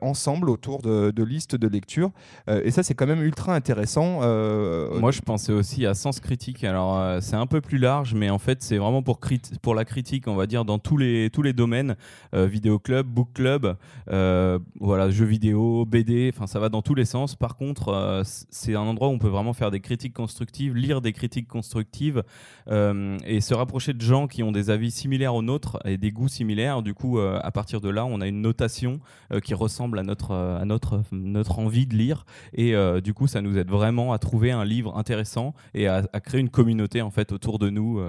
ensemble 0.00 0.48
autour 0.48 0.82
de, 0.82 1.10
de, 1.10 1.22
listes 1.24 1.56
de 1.56 1.66
lecture. 1.66 2.12
et 2.48 2.70
ça, 2.70 2.84
c'est 2.84 2.94
quand 2.94 3.06
même 3.06 3.22
ultra 3.22 3.54
intéressant. 3.54 4.20
Moi, 4.20 5.10
je 5.10 5.20
pensais 5.20 5.52
aussi 5.52 5.86
à 5.86 5.94
Sens 5.94 6.20
Critique. 6.20 6.62
Alors, 6.62 7.20
c'est 7.20 7.34
un 7.34 7.46
peu 7.46 7.60
plus 7.60 7.78
large, 7.78 8.14
mais 8.14 8.30
en 8.30 8.35
fait, 8.38 8.62
c'est 8.62 8.78
vraiment 8.78 9.02
pour, 9.02 9.74
la 9.74 9.84
critique, 9.84 10.28
on 10.28 10.34
va 10.34 10.46
dire, 10.46 10.64
dans 10.64 10.78
tous 10.78 10.96
les, 10.96 11.30
tous 11.30 11.42
les 11.42 11.52
domaines 11.52 11.96
euh, 12.34 12.46
vidéo 12.46 12.78
club, 12.78 13.06
book 13.06 13.28
club, 13.34 13.76
euh, 14.10 14.58
voilà, 14.80 15.10
jeux 15.10 15.24
vidéo, 15.24 15.84
BD, 15.84 16.30
enfin, 16.34 16.46
ça 16.46 16.58
va 16.58 16.68
dans 16.68 16.82
tous 16.82 16.94
les 16.94 17.04
sens. 17.04 17.34
Par 17.34 17.56
contre, 17.56 17.88
euh, 17.88 18.22
c'est 18.24 18.74
un 18.74 18.80
endroit 18.80 19.08
où 19.08 19.12
on 19.12 19.18
peut 19.18 19.28
vraiment 19.28 19.52
faire 19.52 19.70
des 19.70 19.80
critiques 19.80 20.14
constructives, 20.14 20.74
lire 20.74 21.00
des 21.00 21.12
critiques 21.12 21.48
constructives 21.48 22.22
et 22.68 23.40
se 23.40 23.54
rapprocher 23.54 23.92
de 23.92 24.00
gens 24.00 24.26
qui 24.26 24.42
ont 24.42 24.52
des 24.52 24.70
avis 24.70 24.90
similaires 24.90 25.34
aux 25.34 25.42
nôtres 25.42 25.78
et 25.84 25.98
des 25.98 26.10
goûts 26.10 26.28
similaires. 26.28 26.82
Du 26.82 26.94
coup, 26.94 27.18
à 27.18 27.50
partir 27.52 27.80
de 27.80 27.88
là, 27.88 28.04
on 28.04 28.20
a 28.20 28.26
une 28.26 28.40
notation 28.40 29.00
qui 29.42 29.54
ressemble 29.54 29.98
à 29.98 30.02
notre, 30.02 30.32
à 30.32 30.64
notre, 30.64 31.02
notre 31.12 31.58
envie 31.58 31.86
de 31.86 31.94
lire 31.94 32.26
et 32.52 32.74
du 33.02 33.14
coup, 33.14 33.26
ça 33.26 33.40
nous 33.40 33.56
aide 33.56 33.70
vraiment 33.70 34.12
à 34.12 34.18
trouver 34.18 34.50
un 34.50 34.64
livre 34.64 34.96
intéressant 34.96 35.54
et 35.74 35.86
à 35.86 36.02
créer 36.20 36.40
une 36.40 36.50
communauté 36.50 37.02
en 37.02 37.10
fait 37.10 37.32
autour 37.32 37.58
de 37.58 37.70
nous. 37.70 38.00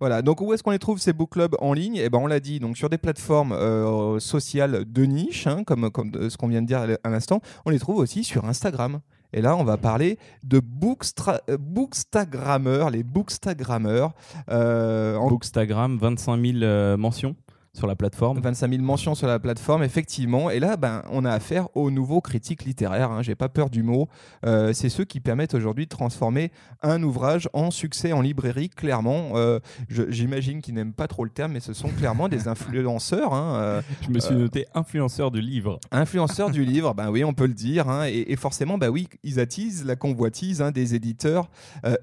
Voilà, 0.00 0.22
donc 0.22 0.40
où 0.40 0.52
est-ce 0.52 0.62
qu'on 0.62 0.70
les 0.70 0.78
trouve 0.78 0.98
ces 0.98 1.12
book 1.12 1.30
clubs 1.30 1.56
en 1.60 1.72
ligne? 1.72 1.96
Eh 1.96 2.08
ben 2.08 2.18
on 2.18 2.26
l'a 2.26 2.40
dit, 2.40 2.60
donc 2.60 2.76
sur 2.76 2.88
des 2.88 2.98
plateformes 2.98 3.52
euh, 3.52 4.18
sociales 4.18 4.84
de 4.86 5.04
niche, 5.04 5.46
hein, 5.46 5.64
comme, 5.64 5.90
comme 5.90 6.12
ce 6.30 6.36
qu'on 6.36 6.48
vient 6.48 6.62
de 6.62 6.66
dire 6.66 6.86
à 7.02 7.10
l'instant, 7.10 7.40
on 7.66 7.70
les 7.70 7.78
trouve 7.78 7.96
aussi 7.96 8.24
sur 8.24 8.44
Instagram. 8.44 9.00
Et 9.34 9.42
là, 9.42 9.56
on 9.56 9.64
va 9.64 9.76
parler 9.76 10.18
de 10.42 10.58
euh, 10.58 11.58
bookstagrammeurs, 11.58 12.90
les 12.90 13.02
bookstagrammeurs. 13.02 14.12
Euh. 14.50 15.18
Bookstagram, 15.28 15.98
25 15.98 16.60
000 16.60 16.96
mentions 16.96 17.36
sur 17.74 17.86
la 17.86 17.96
plateforme. 17.96 18.40
25 18.40 18.70
000 18.70 18.82
mentions 18.82 19.14
sur 19.14 19.26
la 19.26 19.38
plateforme, 19.38 19.82
effectivement. 19.82 20.50
Et 20.50 20.60
là, 20.60 20.76
ben, 20.76 21.02
on 21.10 21.24
a 21.24 21.30
affaire 21.30 21.68
aux 21.76 21.90
nouveaux 21.90 22.20
critiques 22.20 22.64
littéraires. 22.64 23.10
Hein. 23.10 23.22
J'ai 23.22 23.34
pas 23.34 23.48
peur 23.48 23.70
du 23.70 23.82
mot. 23.82 24.08
Euh, 24.44 24.72
c'est 24.72 24.88
ceux 24.88 25.04
qui 25.04 25.20
permettent 25.20 25.54
aujourd'hui 25.54 25.84
de 25.84 25.90
transformer 25.90 26.50
un 26.82 27.02
ouvrage 27.02 27.48
en 27.52 27.70
succès 27.70 28.12
en 28.12 28.20
librairie. 28.20 28.68
Clairement, 28.68 29.32
euh, 29.34 29.60
j'imagine 29.88 30.60
qu'ils 30.60 30.74
n'aiment 30.74 30.92
pas 30.92 31.08
trop 31.08 31.24
le 31.24 31.30
terme, 31.30 31.52
mais 31.52 31.60
ce 31.60 31.72
sont 31.72 31.88
clairement 31.88 32.28
des 32.28 32.48
influenceurs. 32.48 33.32
Hein, 33.34 33.54
euh, 33.56 33.82
Je 34.02 34.10
me 34.10 34.18
suis 34.18 34.34
noté 34.34 34.66
influenceur 34.74 35.30
du 35.30 35.40
livre. 35.40 35.78
Influenceur 35.90 36.50
du 36.50 36.64
livre, 36.64 36.94
ben 36.94 37.10
oui, 37.10 37.24
on 37.24 37.34
peut 37.34 37.46
le 37.46 37.54
dire. 37.54 37.88
Hein. 37.88 38.06
et, 38.06 38.36
forcément, 38.36 38.78
ben 38.78 38.88
oui, 38.88 39.08
ils 39.22 39.40
attisent 39.40 39.84
la 39.84 39.96
convoitise 39.96 40.62
des 40.74 40.94
éditeurs 40.94 41.48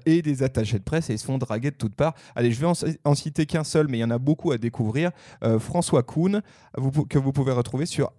et 0.04 0.22
des 0.22 0.42
attachés 0.42 0.78
de 0.78 0.84
presse 0.84 1.10
et 1.10 1.14
ils 1.14 1.18
se 1.18 1.24
font 1.24 1.38
draguer 1.38 1.70
de 1.70 1.76
toutes 1.76 1.94
parts. 1.94 2.14
Allez, 2.34 2.52
je 2.52 2.60
vais 2.60 2.66
en, 2.66 2.72
en 3.04 3.14
citer 3.14 3.46
qu'un 3.46 3.64
seul, 3.64 3.88
mais 3.88 3.98
il 3.98 4.00
y 4.00 4.04
en 4.04 4.10
a 4.10 4.18
beaucoup 4.18 4.52
à 4.52 4.58
découvrir. 4.58 5.10
François 5.58 6.02
Kuhn, 6.02 6.42
que 7.08 7.18
vous 7.18 7.32
pouvez 7.32 7.52
retrouver 7.52 7.86
sur 7.86 8.12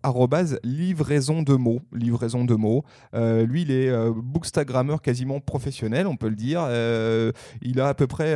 livraison 0.63 1.41
de 1.41 1.53
mots. 1.53 1.81
Livraison 1.93 2.45
de 2.45 2.55
mots. 2.55 2.83
Euh, 3.13 3.45
lui, 3.45 3.63
il 3.63 3.71
est 3.71 3.89
euh, 3.89 4.11
bookstagrammeur 4.15 5.01
quasiment 5.01 5.39
professionnel, 5.39 6.07
on 6.07 6.15
peut 6.15 6.29
le 6.29 6.35
dire. 6.35 6.61
Euh, 6.67 7.31
il 7.61 7.79
a 7.79 7.89
à 7.89 7.93
peu 7.93 8.07
près 8.07 8.35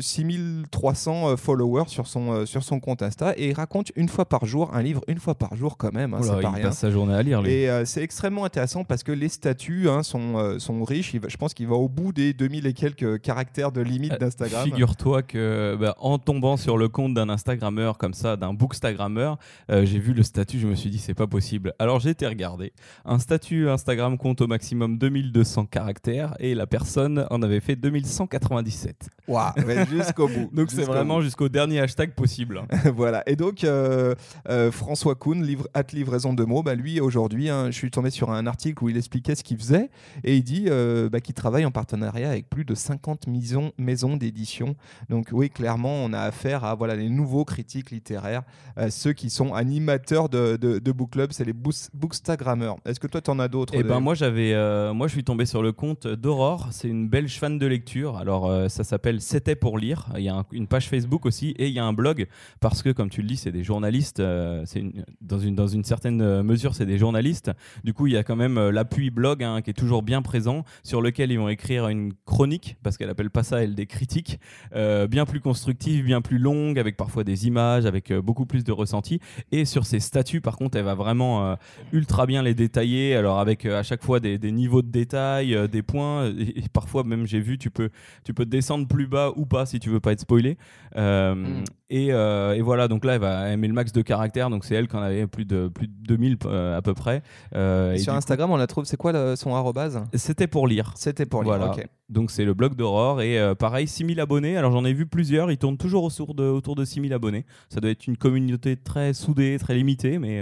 6300 0.00 1.36
followers 1.36 1.88
sur 1.88 2.06
son, 2.06 2.46
sur 2.46 2.62
son 2.62 2.80
compte 2.80 3.02
Insta 3.02 3.34
et 3.36 3.50
il 3.50 3.54
raconte 3.54 3.92
une 3.96 4.08
fois 4.08 4.24
par 4.24 4.46
jour 4.46 4.74
un 4.74 4.82
livre, 4.82 5.02
une 5.08 5.18
fois 5.18 5.34
par 5.34 5.56
jour 5.56 5.76
quand 5.76 5.92
même. 5.92 6.14
Hein, 6.14 6.20
il 6.56 6.62
passe 6.62 6.78
sa 6.78 6.90
journée 6.90 7.14
à 7.14 7.22
lire. 7.22 7.42
Lui. 7.42 7.52
Et 7.52 7.84
c'est 7.84 8.02
extrêmement 8.02 8.44
intéressant 8.44 8.84
parce 8.84 9.02
que 9.02 9.12
les 9.12 9.28
statuts 9.28 9.88
hein, 9.88 10.02
sont, 10.02 10.58
sont 10.58 10.84
riches. 10.84 11.14
je 11.26 11.36
pense 11.36 11.54
qu'il 11.54 11.66
va 11.66 11.76
au 11.76 11.88
bout 11.88 12.12
des 12.12 12.32
2000 12.32 12.66
et 12.66 12.72
quelques 12.72 13.20
caractères 13.20 13.72
de 13.72 13.80
limite 13.80 14.18
d'Instagram. 14.18 14.64
Figure-toi 14.64 15.22
que 15.22 15.76
bah, 15.78 15.94
en 15.98 16.18
tombant 16.18 16.56
sur 16.56 16.78
le 16.78 16.88
compte 16.88 17.14
d'un 17.14 17.28
Instagrammeur 17.28 17.98
comme 17.98 18.05
ça, 18.14 18.36
d'un 18.36 18.54
bookstagrammeur, 18.54 19.38
euh, 19.70 19.84
j'ai 19.84 19.98
vu 19.98 20.12
le 20.12 20.22
statut, 20.22 20.58
je 20.58 20.66
me 20.66 20.74
suis 20.74 20.90
dit 20.90 20.98
c'est 20.98 21.14
pas 21.14 21.26
possible. 21.26 21.74
Alors 21.78 22.00
j'ai 22.00 22.10
été 22.10 22.26
regarder. 22.26 22.72
Un 23.04 23.18
statut 23.18 23.68
Instagram 23.68 24.18
compte 24.18 24.40
au 24.40 24.46
maximum 24.46 24.98
2200 24.98 25.66
caractères 25.66 26.34
et 26.38 26.54
la 26.54 26.66
personne 26.66 27.26
en 27.30 27.42
avait 27.42 27.60
fait 27.60 27.76
2197. 27.76 29.08
Waouh, 29.28 29.52
jusqu'au 29.90 30.28
bout. 30.28 30.50
donc 30.52 30.70
c'est 30.70 30.84
vraiment 30.84 31.20
jusqu'au 31.20 31.48
dernier 31.48 31.80
hashtag 31.80 32.12
possible. 32.12 32.62
voilà. 32.94 33.22
Et 33.26 33.36
donc 33.36 33.64
euh, 33.64 34.14
euh, 34.48 34.70
François 34.70 35.14
Kuhn, 35.14 35.42
livre, 35.42 35.68
at 35.74 35.84
livraison 35.92 36.34
de 36.34 36.44
mots, 36.44 36.62
bah, 36.62 36.74
lui 36.74 37.00
aujourd'hui, 37.00 37.48
hein, 37.48 37.66
je 37.70 37.76
suis 37.76 37.90
tombé 37.90 38.10
sur 38.10 38.30
un 38.30 38.46
article 38.46 38.84
où 38.84 38.88
il 38.88 38.96
expliquait 38.96 39.34
ce 39.34 39.44
qu'il 39.44 39.58
faisait 39.58 39.90
et 40.24 40.36
il 40.36 40.42
dit 40.42 40.68
bah, 41.10 41.20
qu'il 41.20 41.34
travaille 41.34 41.64
en 41.64 41.70
partenariat 41.70 42.30
avec 42.30 42.48
plus 42.48 42.64
de 42.64 42.74
50 42.74 43.26
maisons, 43.26 43.72
maisons 43.78 44.16
d'édition. 44.16 44.76
Donc 45.08 45.28
oui, 45.32 45.50
clairement, 45.50 46.04
on 46.04 46.12
a 46.12 46.20
affaire 46.20 46.64
à 46.64 46.74
voilà 46.74 46.96
les 46.96 47.08
nouveaux 47.08 47.44
critiques 47.44 47.90
littéraires 47.96 48.42
euh, 48.78 48.90
ceux 48.90 49.12
qui 49.12 49.30
sont 49.30 49.54
animateurs 49.54 50.28
de, 50.28 50.56
de, 50.56 50.92
book 50.92 51.10
club, 51.10 51.32
c'est 51.32 51.44
les 51.44 51.54
bookstagrammeurs. 51.54 52.76
Est-ce 52.84 53.00
que 53.00 53.06
toi, 53.06 53.20
tu 53.20 53.30
en 53.30 53.38
as 53.38 53.48
d'autres 53.48 53.72
Eh 53.76 53.82
ben, 53.82 54.00
moi, 54.00 54.14
j'avais, 54.14 54.52
euh, 54.52 54.92
moi, 54.92 55.06
je 55.08 55.12
suis 55.12 55.24
tombé 55.24 55.46
sur 55.46 55.62
le 55.62 55.72
compte 55.72 56.06
d'Aurore. 56.06 56.68
C'est 56.72 56.88
une 56.88 57.08
belge 57.08 57.38
fan 57.38 57.58
de 57.58 57.66
lecture. 57.66 58.16
Alors, 58.18 58.46
euh, 58.46 58.68
ça 58.68 58.84
s'appelle 58.84 59.20
C'était 59.20 59.56
pour 59.56 59.78
lire. 59.78 60.08
Il 60.16 60.22
y 60.22 60.28
a 60.28 60.44
une 60.52 60.66
page 60.66 60.88
Facebook 60.88 61.24
aussi 61.24 61.50
et 61.58 61.68
il 61.68 61.72
y 61.72 61.78
a 61.78 61.84
un 61.84 61.94
blog 61.94 62.26
parce 62.60 62.82
que, 62.82 62.90
comme 62.90 63.08
tu 63.08 63.22
le 63.22 63.28
dis, 63.28 63.36
c'est 63.36 63.52
des 63.52 63.64
journalistes. 63.64 64.22
c'est 64.66 64.84
dans, 65.22 65.38
une, 65.38 65.54
dans 65.54 65.68
une 65.68 65.84
certaine 65.84 66.42
mesure, 66.42 66.74
c'est 66.74 66.86
des 66.86 66.98
journalistes. 66.98 67.50
Du 67.84 67.94
coup, 67.94 68.06
il 68.06 68.12
y 68.12 68.16
a 68.18 68.24
quand 68.24 68.36
même 68.36 68.68
l'appui 68.68 69.10
blog 69.10 69.42
hein, 69.42 69.62
qui 69.62 69.70
est 69.70 69.74
toujours 69.74 70.02
bien 70.02 70.20
présent 70.20 70.64
sur 70.82 71.00
lequel 71.00 71.30
ils 71.30 71.38
vont 71.38 71.48
écrire 71.48 71.88
une 71.88 72.12
chronique 72.26 72.76
parce 72.82 72.98
qu'elle 72.98 73.10
appelle 73.10 73.30
pas 73.30 73.42
ça, 73.42 73.62
elle, 73.62 73.74
des 73.74 73.86
critiques 73.86 74.38
bien 74.74 75.24
plus 75.24 75.40
constructives, 75.40 76.04
bien 76.04 76.20
plus 76.20 76.38
longues, 76.38 76.78
avec 76.78 76.96
parfois 76.96 77.24
des 77.24 77.46
images, 77.46 77.85
avec 77.86 78.10
euh, 78.10 78.22
beaucoup 78.22 78.46
plus 78.46 78.64
de 78.64 78.72
ressenti. 78.72 79.20
Et 79.52 79.64
sur 79.64 79.86
ses 79.86 80.00
statuts, 80.00 80.40
par 80.40 80.56
contre, 80.56 80.76
elle 80.76 80.84
va 80.84 80.94
vraiment 80.94 81.46
euh, 81.46 81.54
ultra 81.92 82.26
bien 82.26 82.42
les 82.42 82.54
détailler. 82.54 83.14
Alors 83.14 83.38
avec 83.38 83.66
euh, 83.66 83.78
à 83.78 83.82
chaque 83.82 84.02
fois 84.02 84.20
des, 84.20 84.38
niveaux 84.52 84.82
de 84.82 84.90
détail, 84.90 85.56
des 85.68 85.82
points. 85.82 86.26
Et, 86.26 86.64
parfois 86.72 87.04
même, 87.04 87.26
j'ai 87.26 87.40
vu, 87.40 87.58
tu 87.58 87.70
peux, 87.70 87.90
tu 88.24 88.34
peux 88.34 88.46
descendre 88.46 88.86
plus 88.86 89.06
bas 89.06 89.32
ou 89.36 89.46
pas 89.46 89.66
si 89.66 89.78
tu 89.80 89.90
veux 89.90 90.00
pas 90.00 90.12
être 90.12 90.20
spoilé. 90.20 90.56
Mm. 90.94 91.64
Et, 91.88 92.12
euh, 92.12 92.54
et 92.54 92.62
voilà, 92.62 92.88
donc 92.88 93.04
là, 93.04 93.14
elle 93.14 93.20
va 93.20 93.48
aimer 93.50 93.68
le 93.68 93.74
max 93.74 93.92
de 93.92 94.02
caractères. 94.02 94.50
Donc 94.50 94.64
c'est 94.64 94.74
elle 94.74 94.88
qui 94.88 94.96
en 94.96 95.02
avait 95.02 95.26
plus 95.28 95.44
de, 95.44 95.68
plus 95.68 95.86
de 95.86 95.92
2000 96.08 96.36
euh, 96.46 96.76
à 96.76 96.82
peu 96.82 96.94
près. 96.94 97.22
Euh, 97.54 97.92
Et 97.94 97.98
sur 97.98 98.12
Instagram, 98.14 98.50
on 98.50 98.56
la 98.56 98.66
trouve. 98.66 98.84
C'est 98.86 98.96
quoi 98.96 99.12
le- 99.12 99.36
son 99.36 99.54
arrobase? 99.54 100.02
C'était 100.14 100.48
pour 100.48 100.66
lire. 100.66 100.92
C'était 100.96 101.26
pour 101.26 101.42
lire. 101.44 101.56
Voilà. 101.56 101.72
ok. 101.72 101.86
Donc 102.08 102.30
c'est 102.30 102.44
le 102.44 102.54
blog 102.54 102.74
d'Aurore 102.76 103.20
et 103.20 103.38
euh, 103.38 103.54
pareil 103.54 103.86
6000 103.88 104.20
abonnés. 104.20 104.56
Alors 104.56 104.70
j'en 104.72 104.84
ai 104.84 104.92
vu 104.92 105.06
plusieurs, 105.06 105.50
ils 105.50 105.58
tournent 105.58 105.76
toujours 105.78 106.04
autour 106.04 106.34
de, 106.34 106.44
autour 106.44 106.74
de 106.76 106.84
6000 106.84 107.12
abonnés. 107.12 107.44
Ça 107.68 107.80
doit 107.80 107.90
être 107.90 108.06
une 108.06 108.16
communauté 108.16 108.76
très 108.76 109.12
soudée, 109.12 109.56
très 109.58 109.74
limitée, 109.74 110.18
mais 110.20 110.40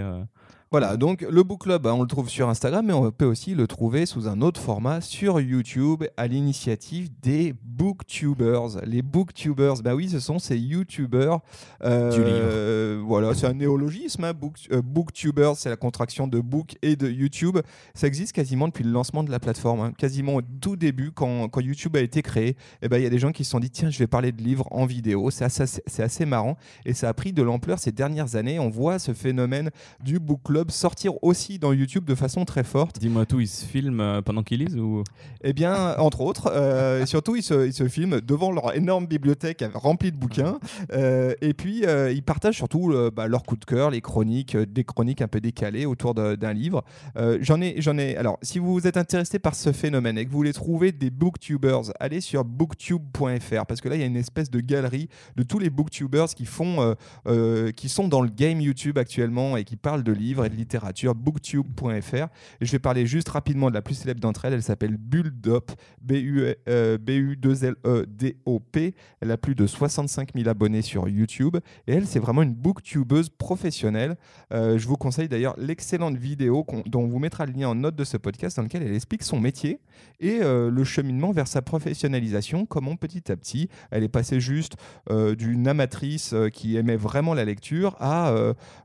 Voilà, 0.71 0.97
donc 0.97 1.21
le 1.21 1.43
book 1.43 1.61
club, 1.61 1.83
bah, 1.83 1.93
on 1.93 2.01
le 2.01 2.07
trouve 2.07 2.27
sur 2.27 2.49
Instagram, 2.49 2.85
mais 2.87 2.91
on 2.93 3.09
peut 3.11 3.23
aussi 3.25 3.55
le 3.55 3.65
trouver 3.65 4.05
sous 4.05 4.27
un 4.27 4.41
autre 4.41 4.59
format 4.59 4.99
sur 4.99 5.39
YouTube 5.39 6.03
à 6.17 6.27
l'initiative 6.27 7.09
des 7.21 7.53
booktubers. 7.63 8.81
Les 8.83 9.01
booktubers, 9.01 9.75
bah 9.83 9.95
oui, 9.95 10.09
ce 10.09 10.19
sont 10.19 10.37
ces 10.39 10.57
youtubers. 10.57 11.39
euh, 11.83 13.01
voilà, 13.05 13.33
c'est 13.35 13.47
un 13.47 13.53
néologisme. 13.53 14.23
hein, 14.23 14.33
book, 14.33 14.55
euh, 14.71 14.81
booktubers, 14.81 15.55
c'est 15.55 15.69
la 15.69 15.75
contraction 15.77 16.27
de 16.27 16.39
book 16.41 16.75
et 16.81 16.95
de 16.95 17.09
YouTube. 17.09 17.59
Ça 17.93 18.07
existe 18.07 18.33
quasiment 18.33 18.67
depuis 18.67 18.83
le 18.83 18.91
lancement 18.91 19.23
de 19.23 19.31
la 19.31 19.39
plateforme. 19.39 19.79
hein. 19.79 19.93
Quasiment 19.97 20.35
au 20.35 20.41
tout 20.41 20.75
début, 20.75 21.11
quand, 21.11 21.47
quand 21.47 21.61
YouTube 21.61 21.95
a 21.95 22.01
été 22.01 22.21
créé, 22.21 22.57
eh 22.81 22.89
ben, 22.89 22.97
il 22.97 23.03
y 23.03 23.07
a 23.07 23.09
des 23.11 23.19
gens 23.19 23.31
qui 23.31 23.45
se 23.45 23.51
sont 23.51 23.59
dit 23.59 23.69
tiens, 23.69 23.89
je 23.91 23.99
vais 23.99 24.07
parler 24.07 24.31
de 24.31 24.41
livres 24.41 24.67
en 24.71 24.85
vidéo. 24.85 25.29
C'est 25.31 25.45
assez, 25.45 25.65
c'est 25.85 26.03
assez 26.03 26.25
marrant 26.25 26.57
et 26.85 26.93
ça 26.93 27.07
a 27.07 27.13
pris 27.13 27.31
de 27.33 27.43
l'ampleur 27.43 27.79
ces 27.79 27.91
dernières 27.91 28.35
années. 28.35 28.59
On 28.59 28.69
voit 28.69 28.99
ce 28.99 29.13
phénomène 29.13 29.69
du 30.03 30.19
book 30.19 30.34
club 30.37 30.71
sortir 30.71 31.13
aussi 31.23 31.59
dans 31.59 31.73
YouTube 31.73 32.05
de 32.05 32.15
façon 32.15 32.45
très 32.45 32.63
forte. 32.63 32.99
dis-moi 32.99 33.25
tout, 33.25 33.39
ils 33.39 33.47
se 33.47 33.65
filment 33.65 34.01
euh, 34.01 34.21
pendant 34.21 34.43
qu'ils 34.43 34.59
lisent 34.59 34.77
ou? 34.77 35.03
Eh 35.43 35.53
bien, 35.53 35.95
entre 35.97 36.21
autres, 36.21 36.51
euh, 36.53 37.03
et 37.03 37.05
surtout, 37.05 37.35
ils 37.35 37.43
se, 37.43 37.67
ils 37.67 37.73
se 37.73 37.87
filment 37.87 38.21
devant 38.21 38.51
leur 38.51 38.75
énorme 38.75 39.07
bibliothèque 39.07 39.63
remplie 39.73 40.11
de 40.11 40.17
bouquins. 40.17 40.59
euh, 40.93 41.33
et 41.41 41.53
puis, 41.53 41.85
euh, 41.85 42.11
ils 42.11 42.23
partagent 42.23 42.55
surtout 42.55 42.91
euh, 42.91 43.11
bah, 43.11 43.27
leurs 43.27 43.43
coups 43.43 43.59
de 43.61 43.65
cœur, 43.65 43.91
les 43.91 44.01
chroniques, 44.01 44.55
euh, 44.55 44.65
des 44.65 44.83
chroniques 44.83 45.21
un 45.21 45.27
peu 45.27 45.39
décalées 45.41 45.85
autour 45.85 46.13
d'un 46.15 46.53
livre. 46.53 46.83
Euh, 47.17 47.37
j'en 47.41 47.61
ai, 47.61 47.75
j'en 47.81 47.97
ai. 47.97 48.15
Alors, 48.17 48.37
si 48.41 48.59
vous 48.59 48.87
êtes 48.87 48.97
intéressé 48.97 49.39
par 49.39 49.55
ce 49.55 49.71
phénomène 49.71 50.17
et 50.17 50.25
que 50.25 50.29
vous 50.31 50.37
voulez 50.37 50.53
trouver 50.53 50.91
des 50.91 51.09
booktubers, 51.09 51.91
allez 51.99 52.21
sur 52.21 52.43
booktube.fr 52.43 53.65
parce 53.67 53.81
que 53.81 53.89
là, 53.89 53.95
il 53.95 53.99
y 54.01 54.03
a 54.03 54.07
une 54.07 54.15
espèce 54.17 54.49
de 54.49 54.59
galerie 54.59 55.09
de 55.35 55.43
tous 55.43 55.59
les 55.59 55.69
booktubers 55.69 56.27
qui 56.35 56.45
font, 56.45 56.81
euh, 56.81 56.93
euh, 57.27 57.71
qui 57.71 57.89
sont 57.89 58.07
dans 58.07 58.21
le 58.21 58.29
game 58.29 58.61
YouTube 58.61 58.97
actuellement 58.97 59.57
et 59.57 59.63
qui 59.63 59.75
parlent 59.75 60.03
de 60.03 60.11
livres 60.11 60.24
et 60.31 60.49
de 60.49 60.55
littérature. 60.55 61.15
Booktube.fr. 61.15 62.27
Je 62.61 62.71
vais 62.71 62.79
parler 62.79 63.05
juste 63.05 63.29
rapidement 63.29 63.69
de 63.69 63.75
la 63.75 63.81
plus 63.81 63.95
célèbre 63.95 64.19
d'entre 64.19 64.45
elles. 64.45 64.53
Elle 64.53 64.63
s'appelle 64.63 64.97
Bulldop, 64.97 65.71
euh, 66.11 66.97
B-U-2-L-E-D-O-P. 66.97 68.95
Elle 69.21 69.31
a 69.31 69.37
plus 69.37 69.55
de 69.55 69.67
65 69.67 70.31
000 70.35 70.49
abonnés 70.49 70.81
sur 70.81 71.07
YouTube. 71.07 71.57
Et 71.87 71.93
elle, 71.93 72.07
c'est 72.07 72.19
vraiment 72.19 72.41
une 72.41 72.53
booktubeuse 72.53 73.29
professionnelle. 73.29 74.17
Euh, 74.53 74.77
je 74.77 74.87
vous 74.87 74.97
conseille 74.97 75.27
d'ailleurs 75.27 75.55
l'excellente 75.57 76.17
vidéo 76.17 76.65
dont 76.85 77.01
on 77.01 77.07
vous 77.07 77.19
mettra 77.19 77.45
le 77.45 77.53
lien 77.53 77.69
en 77.69 77.75
note 77.75 77.95
de 77.95 78.03
ce 78.03 78.17
podcast 78.17 78.57
dans 78.57 78.63
lequel 78.63 78.83
elle 78.83 78.93
explique 78.93 79.23
son 79.23 79.39
métier 79.39 79.79
et 80.19 80.39
euh, 80.41 80.69
le 80.69 80.83
cheminement 80.83 81.31
vers 81.31 81.47
sa 81.47 81.61
professionnalisation, 81.61 82.65
comment 82.65 82.95
petit 82.95 83.31
à 83.31 83.35
petit 83.35 83.69
elle 83.91 84.03
est 84.03 84.09
passée 84.09 84.39
juste 84.39 84.75
euh, 85.09 85.35
d'une 85.35 85.67
amatrice 85.67 86.33
qui 86.53 86.77
aimait 86.77 86.95
vraiment 86.95 87.33
la 87.33 87.45
lecture 87.45 87.95
à 87.99 88.33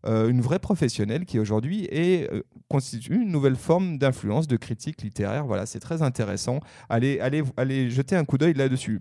une 0.05 0.41
vraie 0.41 0.59
professionnelle 0.59 1.25
qui 1.31 1.39
aujourd'hui 1.39 1.87
est, 1.93 2.29
euh, 2.33 2.43
constitue 2.69 3.23
une 3.23 3.31
nouvelle 3.31 3.55
forme 3.55 3.99
d'influence, 3.99 4.49
de 4.49 4.57
critique 4.57 5.01
littéraire. 5.03 5.47
Voilà, 5.47 5.65
c'est 5.65 5.79
très 5.79 6.03
intéressant. 6.03 6.59
Allez, 6.89 7.21
allez, 7.21 7.45
allez 7.57 7.89
jeter 7.89 8.17
un 8.17 8.25
coup 8.25 8.37
d'œil 8.37 8.55
là-dessus. 8.55 9.01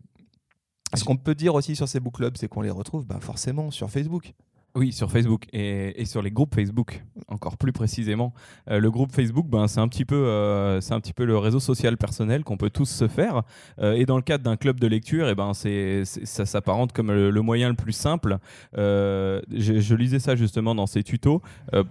Ce 0.96 1.04
qu'on 1.04 1.18
peut 1.18 1.34
dire 1.34 1.56
aussi 1.56 1.76
sur 1.76 1.88
ces 1.88 2.00
book 2.00 2.18
clubs, 2.18 2.38
c'est 2.38 2.48
qu'on 2.48 2.62
les 2.62 2.70
retrouve 2.70 3.08
bah, 3.08 3.18
forcément 3.20 3.72
sur 3.72 3.90
Facebook. 3.90 4.34
Oui, 4.76 4.92
sur 4.92 5.12
Facebook 5.12 5.48
et, 5.52 6.00
et 6.00 6.06
sur 6.06 6.22
les 6.22 6.30
groupes 6.30 6.54
Facebook, 6.54 7.04
encore 7.28 7.58
plus 7.58 7.72
précisément. 7.72 8.34
Euh, 8.70 8.80
le 8.80 8.92
groupe 8.92 9.12
Facebook, 9.12 9.48
ben, 9.48 9.68
c'est 9.68 9.80
un, 9.80 9.88
petit 9.88 10.06
peu, 10.06 10.24
euh, 10.28 10.80
un 10.90 11.00
petit 11.00 11.14
peu 11.14 11.26
le 11.26 11.38
réseau 11.38 11.60
social 11.60 11.98
personnel 11.98 12.44
qu'on 12.44 12.58
peut 12.58 12.70
tous 12.70 12.86
se 12.90 13.08
faire. 13.08 13.42
Euh, 13.82 13.94
et 13.94 14.06
dans 14.06 14.16
le 14.16 14.22
cadre 14.22 14.44
d'un 14.44 14.58
club 14.58 14.80
de 14.80 14.88
lecture, 14.88 15.28
eh 15.28 15.36
ben, 15.36 15.54
c'est, 15.54 16.06
ça 16.06 16.46
s'apparente 16.46 16.94
comme 16.94 17.12
le, 17.12 17.42
moyen 17.42 17.70
le 17.70 17.76
plus 17.76 17.94
simple. 17.94 18.38
Je, 18.76 19.96
lisais 19.96 20.20
ça 20.20 20.36
justement 20.36 20.76
dans 20.76 20.88
ces 20.88 21.04
tutos. 21.04 21.42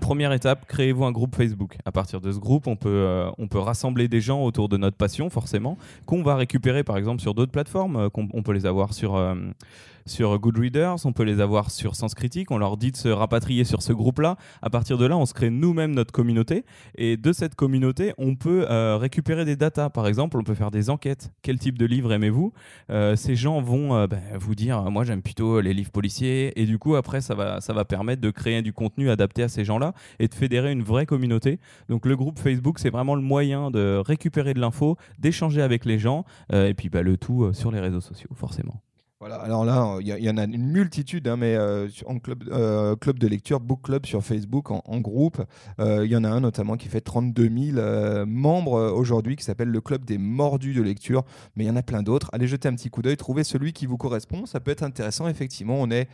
Première 0.00 0.32
étape, 0.32 0.66
créez-vous 0.66 1.04
un 1.04 1.12
groupe 1.12 1.34
Facebook. 1.34 1.76
À 1.84 1.92
partir 1.92 2.20
de 2.20 2.30
ce 2.30 2.38
groupe, 2.38 2.66
on 2.66 2.76
peut, 2.76 3.26
on 3.38 3.48
peut 3.48 3.58
rassembler 3.58 4.08
des 4.08 4.20
gens 4.20 4.42
autour 4.44 4.68
de 4.68 4.76
notre 4.76 4.96
passion, 4.96 5.30
forcément, 5.30 5.76
qu'on 6.06 6.22
va 6.22 6.36
récupérer 6.36 6.84
par 6.84 6.96
exemple 6.96 7.20
sur 7.20 7.34
d'autres 7.34 7.52
plateformes. 7.52 8.08
qu'on, 8.10 8.28
on 8.32 8.42
peut 8.42 8.52
les 8.52 8.66
avoir 8.66 8.94
sur... 8.94 9.20
sur 10.06 10.38
Goodreaders, 10.38 11.04
on 11.04 11.12
peut 11.12 11.24
les 11.24 11.40
avoir 11.40 11.70
sur 11.70 11.94
Sens 11.94 12.14
Critique, 12.14 12.50
on 12.50 12.58
leur 12.58 12.67
dit 12.76 12.92
de 12.92 12.96
se 12.96 13.08
rapatrier 13.08 13.64
sur 13.64 13.82
ce 13.82 13.92
groupe-là. 13.92 14.36
À 14.62 14.70
partir 14.70 14.98
de 14.98 15.06
là, 15.06 15.16
on 15.16 15.26
se 15.26 15.34
crée 15.34 15.50
nous-mêmes 15.50 15.94
notre 15.94 16.12
communauté 16.12 16.64
et 16.96 17.16
de 17.16 17.32
cette 17.32 17.54
communauté, 17.54 18.12
on 18.18 18.36
peut 18.36 18.66
euh, 18.70 18.96
récupérer 18.96 19.44
des 19.44 19.56
datas. 19.56 19.90
Par 19.90 20.06
exemple, 20.06 20.36
on 20.38 20.42
peut 20.42 20.54
faire 20.54 20.70
des 20.70 20.90
enquêtes. 20.90 21.32
Quel 21.42 21.58
type 21.58 21.78
de 21.78 21.86
livre 21.86 22.12
aimez-vous? 22.12 22.52
Euh, 22.90 23.16
Ces 23.16 23.36
gens 23.36 23.60
vont 23.60 23.94
euh, 23.94 24.06
ben, 24.06 24.20
vous 24.38 24.54
dire, 24.54 24.90
moi 24.90 25.04
j'aime 25.04 25.22
plutôt 25.22 25.60
les 25.60 25.74
livres 25.74 25.90
policiers 25.90 26.60
et 26.60 26.66
du 26.66 26.78
coup 26.78 26.96
après 26.96 27.20
ça 27.20 27.34
va, 27.34 27.60
ça 27.60 27.72
va 27.72 27.84
permettre 27.84 28.20
de 28.20 28.30
créer 28.30 28.62
du 28.62 28.72
contenu 28.72 29.10
adapté 29.10 29.42
à 29.42 29.48
ces 29.48 29.64
gens-là 29.64 29.92
et 30.18 30.28
de 30.28 30.34
fédérer 30.34 30.72
une 30.72 30.82
vraie 30.82 31.06
communauté. 31.06 31.58
Donc 31.88 32.06
le 32.06 32.16
groupe 32.16 32.38
Facebook, 32.38 32.78
c'est 32.78 32.90
vraiment 32.90 33.14
le 33.14 33.22
moyen 33.22 33.70
de 33.70 34.00
récupérer 34.04 34.54
de 34.54 34.60
l'info, 34.60 34.96
d'échanger 35.18 35.62
avec 35.62 35.84
les 35.84 35.98
gens 35.98 36.24
et 36.52 36.74
puis 36.74 36.88
bah, 36.88 37.02
le 37.02 37.16
tout 37.16 37.52
sur 37.52 37.70
les 37.70 37.80
réseaux 37.80 38.00
sociaux, 38.00 38.30
forcément. 38.34 38.80
Voilà, 39.20 39.34
alors 39.36 39.64
là, 39.64 39.96
il 40.00 40.06
y, 40.06 40.12
a- 40.12 40.18
il 40.18 40.24
y 40.24 40.30
en 40.30 40.36
a 40.36 40.44
une 40.44 40.70
multitude, 40.70 41.26
hein, 41.26 41.36
mais 41.36 41.56
euh, 41.56 41.88
en 42.06 42.20
club, 42.20 42.44
euh, 42.52 42.94
club 42.94 43.18
de 43.18 43.26
lecture, 43.26 43.58
book 43.58 43.82
club 43.82 44.06
sur 44.06 44.22
Facebook, 44.22 44.70
en, 44.70 45.00
groupe, 45.00 45.42
euh, 45.80 46.06
il 46.06 46.12
y 46.12 46.16
en 46.16 46.22
a 46.22 46.28
un 46.28 46.38
notamment 46.38 46.76
qui 46.76 46.86
fait 46.88 47.00
32 47.00 47.48
000 47.72 47.78
euh, 47.78 48.24
membres 48.26 48.74
euh, 48.78 48.92
aujourd'hui, 48.92 49.34
qui 49.34 49.42
s'appelle 49.44 49.70
le 49.70 49.80
club 49.80 50.04
des 50.04 50.18
mordus 50.18 50.72
de 50.72 50.82
lecture, 50.82 51.24
mais 51.56 51.64
il 51.64 51.66
y 51.66 51.70
en 51.70 51.74
a 51.74 51.82
plein 51.82 52.04
d'autres. 52.04 52.30
Allez 52.32 52.46
jeter 52.46 52.68
un 52.68 52.76
petit 52.76 52.90
coup 52.90 53.02
d'œil, 53.02 53.16
trouvez 53.16 53.42
celui 53.42 53.72
qui 53.72 53.86
vous 53.86 53.96
correspond, 53.96 54.46
ça 54.46 54.60
peut 54.60 54.70
être 54.70 54.84
intéressant, 54.84 55.26
effectivement, 55.26 55.74
on 55.80 55.90
est 55.90 56.08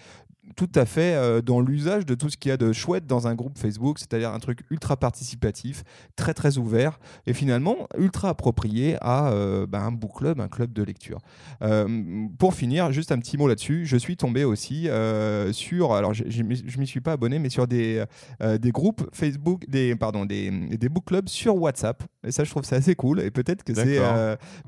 tout 0.57 0.71
à 0.75 0.85
fait 0.85 1.15
euh, 1.15 1.41
dans 1.43 1.61
l'usage 1.61 2.07
de 2.07 2.15
tout 2.15 2.29
ce 2.31 2.37
qu'il 2.37 2.51
y 2.51 2.53
a 2.53 2.57
de 2.57 2.73
chouette 2.73 3.07
dans 3.07 3.27
un 3.27 3.35
groupe 3.35 3.59
Facebook, 3.59 3.99
c'est-à-dire 3.99 4.31
un 4.33 4.39
truc 4.39 4.61
ultra 4.71 4.97
participatif, 4.97 5.83
très 6.17 6.35
très 6.35 6.59
ouvert, 6.59 6.99
et 7.27 7.33
finalement 7.33 7.89
ultra 7.99 8.29
approprié 8.29 8.97
à 9.01 9.29
euh, 9.33 9.67
bah, 9.67 9.81
un 9.81 9.91
book 9.91 10.19
club, 10.19 10.41
un 10.41 10.49
club 10.49 10.73
de 10.73 10.83
lecture. 10.83 11.19
Euh, 11.63 12.27
pour 12.39 12.55
finir, 12.55 12.93
juste 12.93 13.11
un 13.11 13.19
petit 13.19 13.37
mot 13.37 13.49
là-dessus. 13.49 13.87
Je 13.87 13.97
suis 13.97 14.17
tombé 14.17 14.45
aussi 14.45 14.89
sur, 15.53 15.93
alors 15.95 16.15
je, 16.15 16.25
je 16.29 16.43
m'y 16.79 16.87
suis 16.87 17.01
pas 17.01 17.13
abonné, 17.13 17.39
mais 17.39 17.49
sur 17.51 17.67
des, 17.67 18.05
des 18.61 18.71
groupes 18.71 19.09
Facebook, 19.13 19.65
des, 19.69 19.97
pardon, 19.97 20.27
des, 20.27 20.51
des 20.51 20.89
book 20.89 21.07
clubs 21.07 21.29
sur 21.29 21.57
WhatsApp. 21.57 22.03
Et 22.27 22.33
ça, 22.33 22.45
je 22.45 22.51
trouve 22.51 22.65
ça 22.65 22.77
assez 22.77 22.95
cool. 22.95 23.21
Et 23.21 23.31
peut-être 23.31 23.65
que 23.65 23.75
c'est 23.75 23.99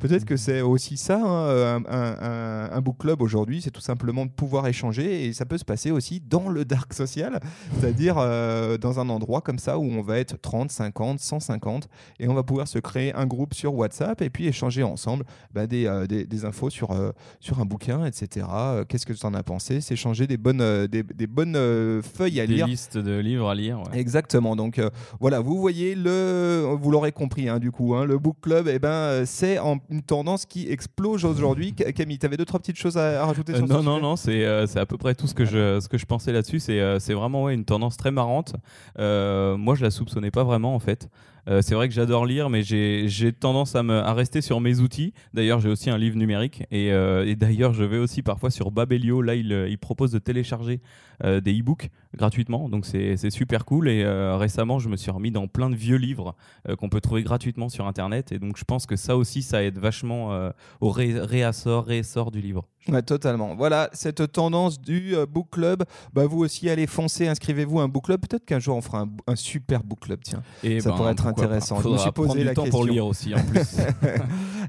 peut-être 0.01 0.25
que 0.25 0.37
c'est 0.37 0.63
aussi 0.63 0.97
ça, 0.97 1.21
hein, 1.23 1.83
un- 1.89 2.71
un 2.73 2.81
book 2.81 2.99
club 2.99 3.23
aujourd'hui. 3.23 3.61
C'est 3.63 3.71
tout 3.71 3.81
simplement 3.81 4.25
de 4.27 4.31
pouvoir 4.31 4.67
échanger. 4.67 5.27
Et 5.27 5.33
ça 5.33 5.45
peut 5.45 5.59
se 5.59 5.65
passer 5.67 5.91
aussi 5.91 6.21
dans 6.21 6.49
le 6.49 6.65
dark 6.65 6.93
social, 6.95 7.41
c'est-à-dire 7.79 8.17
euh, 8.19 8.79
dans 8.79 9.01
un 9.01 9.09
endroit 9.09 9.41
comme 9.41 9.59
ça 9.59 9.79
où 9.79 9.85
on 9.85 10.03
va 10.03 10.19
être 10.19 10.41
30, 10.41 10.71
50, 10.71 11.19
150 11.21 11.89
et 12.21 12.29
on 12.29 12.35
va 12.35 12.43
pouvoir 12.43 12.69
se 12.69 12.79
créer 12.79 13.13
un 13.15 13.27
groupe 13.27 13.53
sur 13.55 13.75
WhatsApp 13.75 14.23
et 14.23 14.31
puis 14.31 14.47
échanger 14.47 14.83
ensemble 14.83 15.25
bah, 15.53 15.67
des, 15.67 15.87
euh, 15.87 16.07
des, 16.07 16.25
des 16.25 16.45
infos 16.45 16.71
sur, 16.71 16.93
euh, 16.93 17.11
sur 17.41 17.61
un 17.61 17.65
bouquin, 17.65 18.05
etc. 18.07 18.47
Qu'est-ce 18.89 19.05
que 19.07 19.13
tu 19.13 19.27
en 19.27 19.35
as 19.35 19.43
pensé? 19.43 19.81
S'échanger 19.81 20.27
des 20.27 20.37
bonnes, 20.37 20.87
des, 20.87 21.03
des 21.03 21.27
bonnes 21.27 21.55
feuilles 22.03 22.41
à 22.41 22.47
Des 22.47 22.55
lire. 22.55 22.67
listes 22.67 22.99
de 22.99 23.19
livres 23.19 23.49
à 23.49 23.55
lire. 23.55 23.81
ouais. 23.81 23.99
Exactement. 23.99 24.57
Donc 24.57 24.81
voilà, 25.21 25.41
vous 25.41 25.59
voyez 25.59 25.95
le, 25.95 26.65
vous 26.81 26.91
l'aurez 26.91 27.13
compris 27.13 27.49
hein, 27.49 27.59
du 27.59 27.71
coup, 27.71 27.95
hein, 27.95 28.05
le 28.05 28.19
book 28.19 28.37
club, 28.41 28.69
eh 28.69 28.79
ben 28.79 29.25
c'est 29.27 29.59
une 29.91 30.03
tendance 30.03 30.47
qui 30.47 30.71
explose 30.71 31.25
aujourd'hui. 31.25 31.75
Ca- 31.77 31.93
Camille, 31.93 32.19
tu 32.19 32.27
avais 32.27 32.37
deux 32.37 32.45
trois 32.45 32.61
petites 32.61 32.77
choses 32.77 32.97
à, 32.97 33.23
à 33.23 33.27
rajouter 33.27 33.55
sur 33.55 33.67
ce 33.67 33.73
non, 33.73 33.83
non, 33.83 33.93
sujet? 33.95 34.03
non, 34.03 34.17
c'est 34.17 34.67
c'est 34.67 34.79
à 34.81 34.87
peu 34.87 34.97
près 34.97 35.15
tout 35.15 35.27
ce 35.27 35.35
que 35.35 35.45
je, 35.45 35.56
ce 35.57 35.89
que 35.89 35.99
je 35.99 36.07
pensais 36.07 36.33
là-dessus. 36.33 36.61
C'est 36.61 36.81
euh, 36.81 36.99
vraiment 37.11 37.49
une 37.49 37.65
tendance 37.65 37.97
très 37.97 38.11
marrante. 38.11 38.55
Euh, 38.99 39.57
moi, 39.57 39.75
je 39.75 39.83
la 39.83 39.91
soupçonnais 39.91 40.31
pas 40.31 40.45
vraiment 40.45 40.75
en 40.75 40.79
fait. 40.79 41.09
Euh, 41.49 41.63
c'est 41.63 41.75
vrai 41.75 41.89
que 41.89 41.95
j'adore 41.95 42.27
lire, 42.27 42.51
mais 42.51 42.63
j'ai 42.63 43.33
tendance 43.33 43.77
à, 43.77 43.83
me, 43.83 43.95
à 43.95 44.13
rester 44.15 44.41
sur 44.41 44.61
mes 44.61 44.81
outils. 44.81 45.13
D'ailleurs, 45.35 45.61
j'ai 45.61 45.69
aussi 45.69 45.91
un 45.91 45.99
livre 45.99 46.17
numérique. 46.17 46.65
Et, 46.71 46.93
euh, 46.93 47.27
et 47.27 47.37
d'ailleurs, 47.37 47.73
je 47.73 47.85
vais 47.85 47.99
aussi 47.99 48.23
parfois 48.23 48.51
sur 48.51 48.71
Babelio. 48.71 49.23
Là, 49.23 49.35
il, 49.35 49.53
euh, 49.53 49.69
il 49.69 49.79
propose 49.79 50.11
de 50.11 50.19
télécharger 50.19 50.81
euh, 51.25 51.41
des 51.41 51.59
e-books 51.59 51.91
gratuitement. 52.17 52.69
Donc, 52.69 52.87
c'est 52.87 53.31
super 53.31 53.65
cool. 53.65 53.89
Et 53.89 54.05
récemment, 54.37 54.79
je 54.79 54.89
me 54.89 54.97
suis 54.97 55.11
remis 55.11 55.31
dans 55.31 55.47
plein 55.49 55.69
de 55.71 55.77
vieux 55.77 55.97
livres 55.97 56.35
qu'on 56.79 56.89
peut 56.89 57.01
trouver 57.01 57.23
gratuitement 57.23 57.69
sur 57.69 57.87
Internet. 57.87 58.33
Et 58.33 58.39
donc, 58.39 58.57
je 58.57 58.65
pense 58.65 58.87
que 58.87 58.97
ça 58.97 59.17
aussi, 59.17 59.43
ça 59.43 59.63
aide 59.63 59.79
vachement 59.79 60.51
au 60.81 60.91
ré- 60.91 61.21
réassort, 61.21 61.87
du 62.33 62.41
livre. 62.41 62.67
Ouais, 62.89 63.03
totalement. 63.03 63.57
Voilà, 63.57 63.91
cette 63.93 64.31
tendance 64.33 64.81
du 64.81 65.17
euh, 65.17 65.27
book 65.27 65.49
club. 65.51 65.83
Bah, 66.15 66.25
vous 66.27 66.39
aussi, 66.39 66.71
allez 66.71 66.87
foncer, 66.87 67.27
inscrivez-vous 67.27 67.81
à 67.81 67.83
un 67.83 67.89
book 67.89 68.05
club. 68.05 68.21
Peut-être 68.21 68.45
qu'un 68.45 68.61
jour, 68.61 68.77
on 68.77 68.81
fera 68.81 69.01
un, 69.01 69.09
un 69.27 69.35
super 69.37 69.83
book 69.83 70.01
club. 70.01 70.21
Tiens. 70.23 70.43
Et 70.63 70.79
Ça 70.81 70.93
pourrait 70.93 71.13
être 71.13 71.27
intéressant. 71.45 71.77
pas. 71.77 71.83
Je 71.83 71.89
me 71.89 71.93
Faudra 71.93 72.03
suis 72.03 72.13
posé 72.13 72.27
prendre 72.29 72.41
du 72.41 72.45
la 72.47 72.55
temps 72.55 72.63
pour 72.63 72.81
question. 72.81 72.93
lire 72.93 73.07
aussi 73.07 73.35
en 73.35 73.39
plus. 73.39 73.61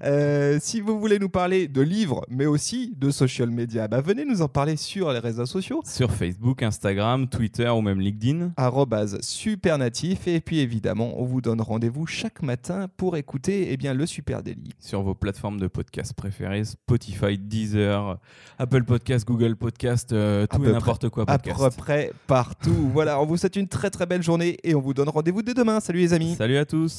Euh, 0.04 0.58
si 0.62 0.82
vous 0.82 1.00
voulez 1.00 1.20
nous 1.20 1.30
parler 1.30 1.68
de 1.68 1.82
livres, 1.82 2.26
mais 2.30 2.46
aussi 2.46 2.94
de 2.98 3.12
social 3.12 3.50
media, 3.50 3.88
bah, 3.88 4.02
venez 4.02 4.26
nous 4.26 4.42
en 4.42 4.48
parler 4.48 4.76
sur 4.76 5.12
les 5.12 5.20
réseaux 5.20 5.46
sociaux. 5.46 5.82
Sur 5.86 6.12
Facebook, 6.12 6.64
Instagram, 6.64 7.28
Twitter 7.28 7.70
ou 7.70 7.82
même 7.82 8.00
LinkedIn. 8.00 8.52
supernatif 9.22 10.28
et 10.28 10.42
puis 10.42 10.60
évidemment 10.60 11.14
on 11.20 11.26
vous 11.26 11.42
donne 11.42 11.62
rendez-vous 11.62 12.06
chaque 12.06 12.42
matin 12.42 12.88
pour 12.98 13.18
écouter 13.18 13.68
eh 13.72 13.78
bien, 13.78 13.94
le 13.94 14.06
Super 14.06 14.44
Daily. 14.44 14.72
Sur 14.80 15.02
vos 15.02 15.16
plateformes 15.16 15.60
de 15.60 15.68
podcast 15.68 16.14
préférées, 16.14 16.64
Spotify, 16.66 17.38
Deezer, 17.38 18.18
Apple 18.60 18.84
Podcast, 18.84 19.28
Google 19.28 19.56
Podcast, 19.56 20.14
euh, 20.14 20.46
tout 20.48 20.64
et 20.64 20.72
n'importe 20.72 21.10
quoi 21.10 21.24
À 21.28 21.38
podcast. 21.38 21.60
peu 21.60 21.70
près 21.84 22.12
partout. 22.28 22.90
voilà, 22.94 23.22
on 23.22 23.26
vous 23.26 23.38
souhaite 23.38 23.56
une 23.56 23.68
très 23.68 23.90
très 23.90 24.06
belle 24.06 24.24
journée 24.24 24.58
et 24.64 24.76
on 24.76 24.82
vous 24.82 24.94
donne 24.94 25.10
rendez-vous 25.10 25.42
dès 25.42 25.54
demain. 25.54 25.80
Salut 25.80 26.00
les 26.00 26.14
amis. 26.14 26.36
Salut 26.36 26.58
à 26.58 26.66
tous 26.66 26.98